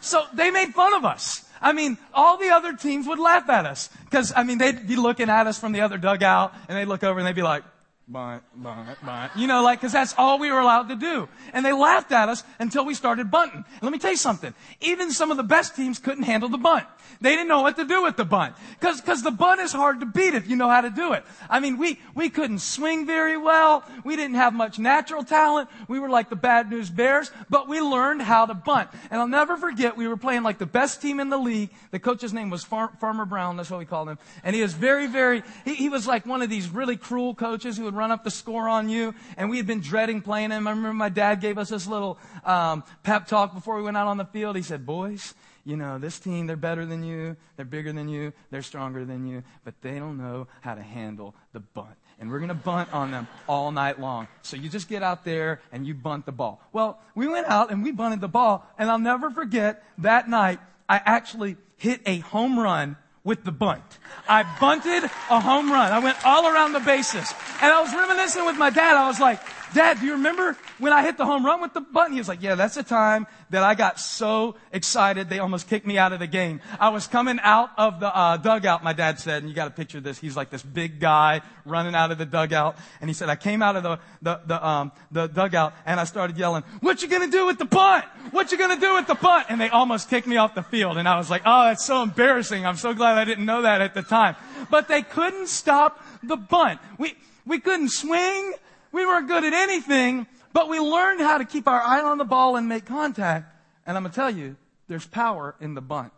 So 0.00 0.24
they 0.32 0.50
made 0.50 0.72
fun 0.72 0.94
of 0.94 1.04
us. 1.04 1.44
I 1.60 1.72
mean, 1.72 1.98
all 2.14 2.38
the 2.38 2.50
other 2.50 2.74
teams 2.74 3.06
would 3.06 3.18
laugh 3.18 3.48
at 3.50 3.66
us. 3.66 3.90
Cause, 4.10 4.32
I 4.34 4.44
mean, 4.44 4.58
they'd 4.58 4.86
be 4.86 4.96
looking 4.96 5.28
at 5.28 5.46
us 5.46 5.58
from 5.58 5.72
the 5.72 5.82
other 5.82 5.98
dugout 5.98 6.54
and 6.68 6.78
they'd 6.78 6.86
look 6.86 7.04
over 7.04 7.18
and 7.18 7.26
they'd 7.26 7.34
be 7.34 7.42
like, 7.42 7.64
bunt, 8.10 8.42
bunt, 8.54 8.98
bunt. 9.04 9.32
You 9.36 9.46
know, 9.46 9.62
like, 9.62 9.80
cause 9.80 9.92
that's 9.92 10.14
all 10.18 10.38
we 10.38 10.50
were 10.50 10.58
allowed 10.58 10.88
to 10.88 10.96
do. 10.96 11.28
And 11.52 11.64
they 11.64 11.72
laughed 11.72 12.12
at 12.12 12.28
us 12.28 12.42
until 12.58 12.84
we 12.84 12.94
started 12.94 13.30
bunting. 13.30 13.64
And 13.64 13.82
let 13.82 13.92
me 13.92 13.98
tell 13.98 14.10
you 14.10 14.16
something. 14.16 14.52
Even 14.80 15.12
some 15.12 15.30
of 15.30 15.36
the 15.36 15.42
best 15.42 15.76
teams 15.76 15.98
couldn't 15.98 16.24
handle 16.24 16.48
the 16.48 16.58
bunt. 16.58 16.86
They 17.20 17.30
didn't 17.30 17.48
know 17.48 17.62
what 17.62 17.76
to 17.76 17.84
do 17.84 18.02
with 18.02 18.16
the 18.16 18.24
bunt. 18.24 18.54
Cause, 18.80 19.00
cause 19.00 19.22
the 19.22 19.30
bunt 19.30 19.60
is 19.60 19.72
hard 19.72 20.00
to 20.00 20.06
beat 20.06 20.34
if 20.34 20.48
you 20.48 20.56
know 20.56 20.68
how 20.68 20.80
to 20.80 20.90
do 20.90 21.12
it. 21.12 21.24
I 21.48 21.60
mean, 21.60 21.76
we, 21.78 21.98
we 22.14 22.30
couldn't 22.30 22.60
swing 22.60 23.06
very 23.06 23.36
well. 23.36 23.84
We 24.04 24.16
didn't 24.16 24.36
have 24.36 24.54
much 24.54 24.78
natural 24.78 25.22
talent. 25.22 25.68
We 25.88 26.00
were 26.00 26.08
like 26.08 26.30
the 26.30 26.36
bad 26.36 26.70
news 26.70 26.90
bears, 26.90 27.30
but 27.48 27.68
we 27.68 27.80
learned 27.80 28.22
how 28.22 28.46
to 28.46 28.54
bunt. 28.54 28.90
And 29.10 29.20
I'll 29.20 29.28
never 29.28 29.56
forget, 29.56 29.96
we 29.96 30.08
were 30.08 30.16
playing 30.16 30.42
like 30.42 30.58
the 30.58 30.66
best 30.66 31.02
team 31.02 31.20
in 31.20 31.30
the 31.30 31.38
league. 31.38 31.70
The 31.90 31.98
coach's 31.98 32.32
name 32.32 32.50
was 32.50 32.64
Far- 32.64 32.92
Farmer 33.00 33.24
Brown. 33.24 33.56
That's 33.56 33.70
what 33.70 33.78
we 33.78 33.86
called 33.86 34.08
him. 34.08 34.18
And 34.42 34.56
he 34.56 34.62
was 34.62 34.72
very, 34.72 35.06
very, 35.06 35.42
he, 35.64 35.74
he 35.74 35.88
was 35.88 36.06
like 36.06 36.26
one 36.26 36.42
of 36.42 36.50
these 36.50 36.68
really 36.68 36.96
cruel 36.96 37.34
coaches 37.34 37.76
who 37.76 37.84
would 37.84 37.94
run 38.00 38.10
up 38.10 38.24
the 38.24 38.30
score 38.30 38.68
on 38.68 38.88
you. 38.88 39.14
And 39.36 39.50
we 39.50 39.58
had 39.58 39.66
been 39.66 39.80
dreading 39.80 40.22
playing 40.22 40.50
him. 40.50 40.66
I 40.66 40.70
remember 40.70 40.94
my 40.94 41.10
dad 41.10 41.40
gave 41.40 41.58
us 41.58 41.68
this 41.68 41.86
little, 41.86 42.18
um, 42.44 42.82
pep 43.02 43.26
talk 43.26 43.54
before 43.54 43.76
we 43.76 43.82
went 43.82 43.96
out 43.96 44.08
on 44.08 44.16
the 44.16 44.24
field. 44.24 44.56
He 44.56 44.62
said, 44.62 44.86
boys, 44.86 45.34
you 45.64 45.76
know, 45.76 45.98
this 45.98 46.18
team, 46.18 46.46
they're 46.46 46.56
better 46.56 46.86
than 46.86 47.04
you, 47.04 47.36
they're 47.56 47.66
bigger 47.66 47.92
than 47.92 48.08
you, 48.08 48.32
they're 48.50 48.62
stronger 48.62 49.04
than 49.04 49.26
you, 49.26 49.42
but 49.64 49.74
they 49.82 49.98
don't 49.98 50.16
know 50.16 50.48
how 50.62 50.74
to 50.74 50.82
handle 50.82 51.34
the 51.52 51.60
bunt. 51.60 51.96
And 52.18 52.30
we're 52.30 52.38
going 52.38 52.48
to 52.48 52.54
bunt 52.54 52.92
on 52.92 53.10
them 53.10 53.28
all 53.46 53.70
night 53.70 54.00
long. 54.00 54.28
So 54.42 54.56
you 54.56 54.68
just 54.68 54.88
get 54.88 55.02
out 55.02 55.24
there 55.24 55.60
and 55.72 55.86
you 55.86 55.94
bunt 55.94 56.26
the 56.26 56.32
ball. 56.32 56.62
Well, 56.72 56.98
we 57.14 57.28
went 57.28 57.46
out 57.46 57.70
and 57.70 57.82
we 57.82 57.92
bunted 57.92 58.20
the 58.20 58.28
ball, 58.28 58.66
and 58.78 58.90
I'll 58.90 58.98
never 58.98 59.30
forget 59.30 59.84
that 59.98 60.28
night, 60.28 60.58
I 60.88 61.00
actually 61.04 61.56
hit 61.76 62.00
a 62.06 62.18
home 62.18 62.58
run 62.58 62.96
with 63.24 63.44
the 63.44 63.52
bunt. 63.52 63.82
I 64.28 64.44
bunted 64.60 65.04
a 65.04 65.40
home 65.40 65.70
run. 65.70 65.92
I 65.92 65.98
went 65.98 66.24
all 66.24 66.46
around 66.46 66.72
the 66.72 66.80
bases. 66.80 67.32
And 67.60 67.70
I 67.72 67.80
was 67.80 67.92
reminiscing 67.94 68.44
with 68.46 68.56
my 68.56 68.70
dad. 68.70 68.96
I 68.96 69.06
was 69.08 69.20
like, 69.20 69.40
Dad, 69.72 70.00
do 70.00 70.06
you 70.06 70.12
remember 70.12 70.56
when 70.78 70.92
I 70.92 71.02
hit 71.02 71.16
the 71.16 71.24
home 71.24 71.46
run 71.46 71.60
with 71.60 71.74
the 71.74 71.80
button? 71.80 72.12
He 72.12 72.18
was 72.18 72.28
like, 72.28 72.42
yeah, 72.42 72.56
that's 72.56 72.74
the 72.74 72.82
time 72.82 73.26
that 73.50 73.62
I 73.62 73.74
got 73.74 74.00
so 74.00 74.56
excited 74.72 75.28
they 75.28 75.38
almost 75.38 75.68
kicked 75.68 75.86
me 75.86 75.96
out 75.96 76.12
of 76.12 76.18
the 76.18 76.26
game. 76.26 76.60
I 76.80 76.88
was 76.88 77.06
coming 77.06 77.38
out 77.40 77.70
of 77.78 78.00
the 78.00 78.14
uh, 78.14 78.36
dugout, 78.36 78.82
my 78.82 78.92
dad 78.92 79.20
said, 79.20 79.42
and 79.42 79.48
you 79.48 79.54
got 79.54 79.66
to 79.66 79.70
picture 79.70 80.00
this. 80.00 80.18
He's 80.18 80.36
like 80.36 80.50
this 80.50 80.62
big 80.62 80.98
guy 80.98 81.42
running 81.64 81.94
out 81.94 82.10
of 82.10 82.18
the 82.18 82.26
dugout. 82.26 82.76
And 83.00 83.08
he 83.08 83.14
said, 83.14 83.28
I 83.28 83.36
came 83.36 83.62
out 83.62 83.76
of 83.76 83.82
the, 83.84 83.98
the, 84.22 84.40
the, 84.46 84.66
um, 84.66 84.92
the 85.12 85.28
dugout 85.28 85.74
and 85.86 86.00
I 86.00 86.04
started 86.04 86.36
yelling, 86.36 86.64
what 86.80 87.02
you 87.02 87.08
gonna 87.08 87.30
do 87.30 87.46
with 87.46 87.58
the 87.58 87.64
bunt? 87.64 88.04
What 88.32 88.50
you 88.50 88.58
gonna 88.58 88.80
do 88.80 88.94
with 88.94 89.06
the 89.06 89.14
bunt? 89.14 89.46
And 89.50 89.60
they 89.60 89.68
almost 89.68 90.10
kicked 90.10 90.26
me 90.26 90.36
off 90.36 90.54
the 90.54 90.64
field. 90.64 90.96
And 90.96 91.08
I 91.08 91.16
was 91.16 91.30
like, 91.30 91.42
oh, 91.46 91.66
that's 91.66 91.84
so 91.84 92.02
embarrassing. 92.02 92.66
I'm 92.66 92.76
so 92.76 92.92
glad 92.92 93.18
I 93.18 93.24
didn't 93.24 93.44
know 93.46 93.62
that 93.62 93.80
at 93.80 93.94
the 93.94 94.02
time. 94.02 94.34
But 94.68 94.88
they 94.88 95.02
couldn't 95.02 95.48
stop 95.48 96.04
the 96.24 96.36
bunt. 96.36 96.80
We, 96.98 97.14
we 97.46 97.60
couldn't 97.60 97.90
swing. 97.90 98.54
We 98.92 99.06
weren't 99.06 99.28
good 99.28 99.44
at 99.44 99.52
anything, 99.52 100.26
but 100.52 100.68
we 100.68 100.80
learned 100.80 101.20
how 101.20 101.38
to 101.38 101.44
keep 101.44 101.68
our 101.68 101.80
eye 101.80 102.02
on 102.02 102.18
the 102.18 102.24
ball 102.24 102.56
and 102.56 102.68
make 102.68 102.86
contact. 102.86 103.54
And 103.86 103.96
I'm 103.96 104.02
going 104.02 104.10
to 104.12 104.16
tell 104.16 104.30
you, 104.30 104.56
there's 104.88 105.06
power 105.06 105.54
in 105.60 105.74
the 105.74 105.80
bunt. 105.80 106.12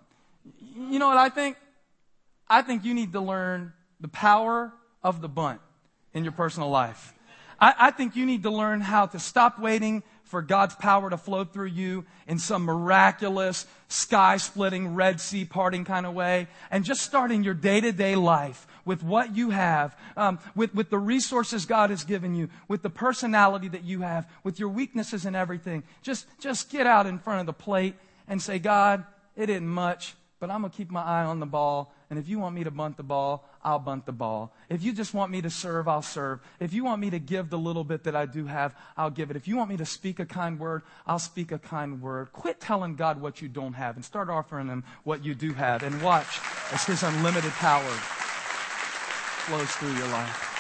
You 0.74 0.98
know 0.98 1.08
what 1.08 1.18
I 1.18 1.28
think? 1.28 1.56
I 2.48 2.62
think 2.62 2.84
you 2.84 2.94
need 2.94 3.12
to 3.12 3.20
learn 3.20 3.72
the 4.00 4.08
power 4.08 4.72
of 5.02 5.20
the 5.20 5.28
bunt 5.28 5.60
in 6.14 6.24
your 6.24 6.32
personal 6.32 6.70
life. 6.70 7.14
I, 7.60 7.74
I 7.78 7.90
think 7.90 8.16
you 8.16 8.26
need 8.26 8.42
to 8.42 8.50
learn 8.50 8.80
how 8.80 9.06
to 9.06 9.18
stop 9.18 9.58
waiting 9.58 10.02
for 10.32 10.40
God's 10.40 10.74
power 10.74 11.10
to 11.10 11.18
flow 11.18 11.44
through 11.44 11.66
you 11.66 12.06
in 12.26 12.38
some 12.38 12.62
miraculous, 12.62 13.66
sky 13.88 14.38
splitting, 14.38 14.94
Red 14.94 15.20
Sea 15.20 15.44
parting 15.44 15.84
kind 15.84 16.06
of 16.06 16.14
way, 16.14 16.48
and 16.70 16.86
just 16.86 17.02
starting 17.02 17.44
your 17.44 17.52
day 17.52 17.82
to 17.82 17.92
day 17.92 18.16
life 18.16 18.66
with 18.86 19.02
what 19.02 19.36
you 19.36 19.50
have, 19.50 19.94
um, 20.16 20.38
with, 20.56 20.74
with 20.74 20.88
the 20.88 20.98
resources 20.98 21.66
God 21.66 21.90
has 21.90 22.04
given 22.04 22.34
you, 22.34 22.48
with 22.66 22.80
the 22.80 22.88
personality 22.88 23.68
that 23.68 23.84
you 23.84 24.00
have, 24.00 24.26
with 24.42 24.58
your 24.58 24.70
weaknesses 24.70 25.26
and 25.26 25.36
everything. 25.36 25.82
Just, 26.00 26.26
just 26.40 26.70
get 26.70 26.86
out 26.86 27.06
in 27.06 27.18
front 27.18 27.40
of 27.40 27.46
the 27.46 27.52
plate 27.52 27.94
and 28.26 28.40
say, 28.40 28.58
God, 28.58 29.04
it 29.36 29.50
isn't 29.50 29.68
much, 29.68 30.14
but 30.40 30.50
I'm 30.50 30.62
going 30.62 30.70
to 30.70 30.76
keep 30.78 30.90
my 30.90 31.02
eye 31.02 31.24
on 31.26 31.40
the 31.40 31.46
ball. 31.46 31.94
And 32.12 32.18
if 32.18 32.28
you 32.28 32.38
want 32.38 32.54
me 32.54 32.62
to 32.62 32.70
bunt 32.70 32.98
the 32.98 33.02
ball, 33.02 33.48
I'll 33.64 33.78
bunt 33.78 34.04
the 34.04 34.12
ball. 34.12 34.52
If 34.68 34.82
you 34.82 34.92
just 34.92 35.14
want 35.14 35.32
me 35.32 35.40
to 35.40 35.48
serve, 35.48 35.88
I'll 35.88 36.02
serve. 36.02 36.40
If 36.60 36.74
you 36.74 36.84
want 36.84 37.00
me 37.00 37.08
to 37.08 37.18
give 37.18 37.48
the 37.48 37.56
little 37.56 37.84
bit 37.84 38.04
that 38.04 38.14
I 38.14 38.26
do 38.26 38.44
have, 38.44 38.76
I'll 38.98 39.08
give 39.08 39.30
it. 39.30 39.36
If 39.38 39.48
you 39.48 39.56
want 39.56 39.70
me 39.70 39.78
to 39.78 39.86
speak 39.86 40.20
a 40.20 40.26
kind 40.26 40.60
word, 40.60 40.82
I'll 41.06 41.18
speak 41.18 41.52
a 41.52 41.58
kind 41.58 42.02
word. 42.02 42.30
Quit 42.34 42.60
telling 42.60 42.96
God 42.96 43.18
what 43.18 43.40
you 43.40 43.48
don't 43.48 43.72
have 43.72 43.96
and 43.96 44.04
start 44.04 44.28
offering 44.28 44.66
Him 44.66 44.84
what 45.04 45.24
you 45.24 45.34
do 45.34 45.54
have 45.54 45.82
and 45.82 46.02
watch 46.02 46.38
as 46.70 46.84
His 46.84 47.02
unlimited 47.02 47.52
power 47.52 47.88
flows 49.46 49.70
through 49.70 49.94
your 49.94 50.08
life. 50.08 50.50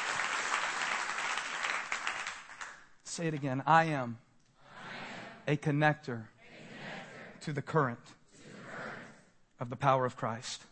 Say 3.04 3.26
it 3.26 3.34
again. 3.34 3.62
I 3.66 3.84
am, 3.84 4.16
I 5.46 5.52
am 5.52 5.54
a, 5.54 5.56
connector 5.58 5.58
a 5.58 5.58
connector, 5.58 6.22
to 7.42 7.52
the 7.52 7.52
to 7.52 7.52
the 7.52 7.62
current 7.62 7.98
of 9.60 9.68
the 9.68 9.76
power 9.76 10.06
of 10.06 10.16
Christ. 10.16 10.62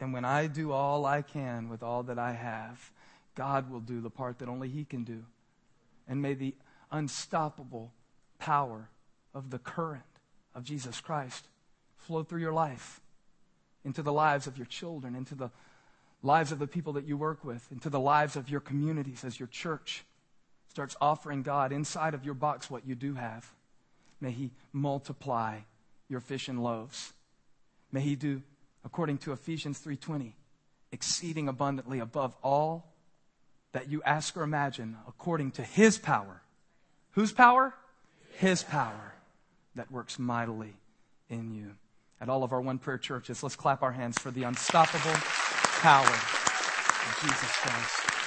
And 0.00 0.12
when 0.12 0.24
I 0.24 0.46
do 0.46 0.72
all 0.72 1.06
I 1.06 1.22
can 1.22 1.68
with 1.68 1.82
all 1.82 2.02
that 2.04 2.18
I 2.18 2.32
have, 2.32 2.92
God 3.34 3.70
will 3.70 3.80
do 3.80 4.00
the 4.00 4.10
part 4.10 4.38
that 4.38 4.48
only 4.48 4.68
He 4.68 4.84
can 4.84 5.04
do. 5.04 5.24
And 6.08 6.22
may 6.22 6.34
the 6.34 6.54
unstoppable 6.90 7.92
power 8.38 8.88
of 9.34 9.50
the 9.50 9.58
current 9.58 10.02
of 10.54 10.64
Jesus 10.64 11.00
Christ 11.00 11.46
flow 11.96 12.22
through 12.22 12.40
your 12.40 12.52
life, 12.52 13.00
into 13.84 14.02
the 14.02 14.12
lives 14.12 14.46
of 14.46 14.56
your 14.56 14.66
children, 14.66 15.14
into 15.14 15.34
the 15.34 15.50
lives 16.22 16.50
of 16.52 16.58
the 16.58 16.66
people 16.66 16.92
that 16.94 17.06
you 17.06 17.16
work 17.16 17.44
with, 17.44 17.70
into 17.70 17.90
the 17.90 18.00
lives 18.00 18.36
of 18.36 18.48
your 18.48 18.60
communities 18.60 19.24
as 19.24 19.38
your 19.38 19.46
church 19.48 20.04
starts 20.68 20.96
offering 21.00 21.42
God 21.42 21.72
inside 21.72 22.14
of 22.14 22.24
your 22.24 22.34
box 22.34 22.70
what 22.70 22.86
you 22.86 22.94
do 22.94 23.14
have. 23.14 23.52
May 24.20 24.30
He 24.30 24.50
multiply 24.72 25.60
your 26.08 26.20
fish 26.20 26.48
and 26.48 26.62
loaves. 26.62 27.12
May 27.92 28.00
He 28.00 28.16
do, 28.16 28.42
according 28.84 29.18
to 29.18 29.32
Ephesians 29.32 29.78
3:20, 29.78 30.34
exceeding 30.92 31.48
abundantly 31.48 31.98
above 31.98 32.36
all 32.42 32.94
that 33.72 33.88
you 33.88 34.02
ask 34.02 34.36
or 34.36 34.42
imagine 34.42 34.96
according 35.06 35.50
to 35.52 35.62
His 35.62 35.98
power. 35.98 36.42
Whose 37.12 37.32
power? 37.32 37.74
His 38.38 38.62
power 38.62 39.14
that 39.74 39.90
works 39.90 40.18
mightily 40.18 40.76
in 41.28 41.54
you. 41.54 41.76
At 42.20 42.28
all 42.28 42.42
of 42.42 42.52
our 42.52 42.60
one 42.60 42.78
prayer 42.78 42.98
churches, 42.98 43.42
let's 43.42 43.56
clap 43.56 43.82
our 43.82 43.92
hands 43.92 44.18
for 44.18 44.30
the 44.30 44.42
unstoppable 44.42 45.14
power 45.80 46.06
of 46.06 47.18
Jesus 47.20 47.52
Christ. 47.56 48.17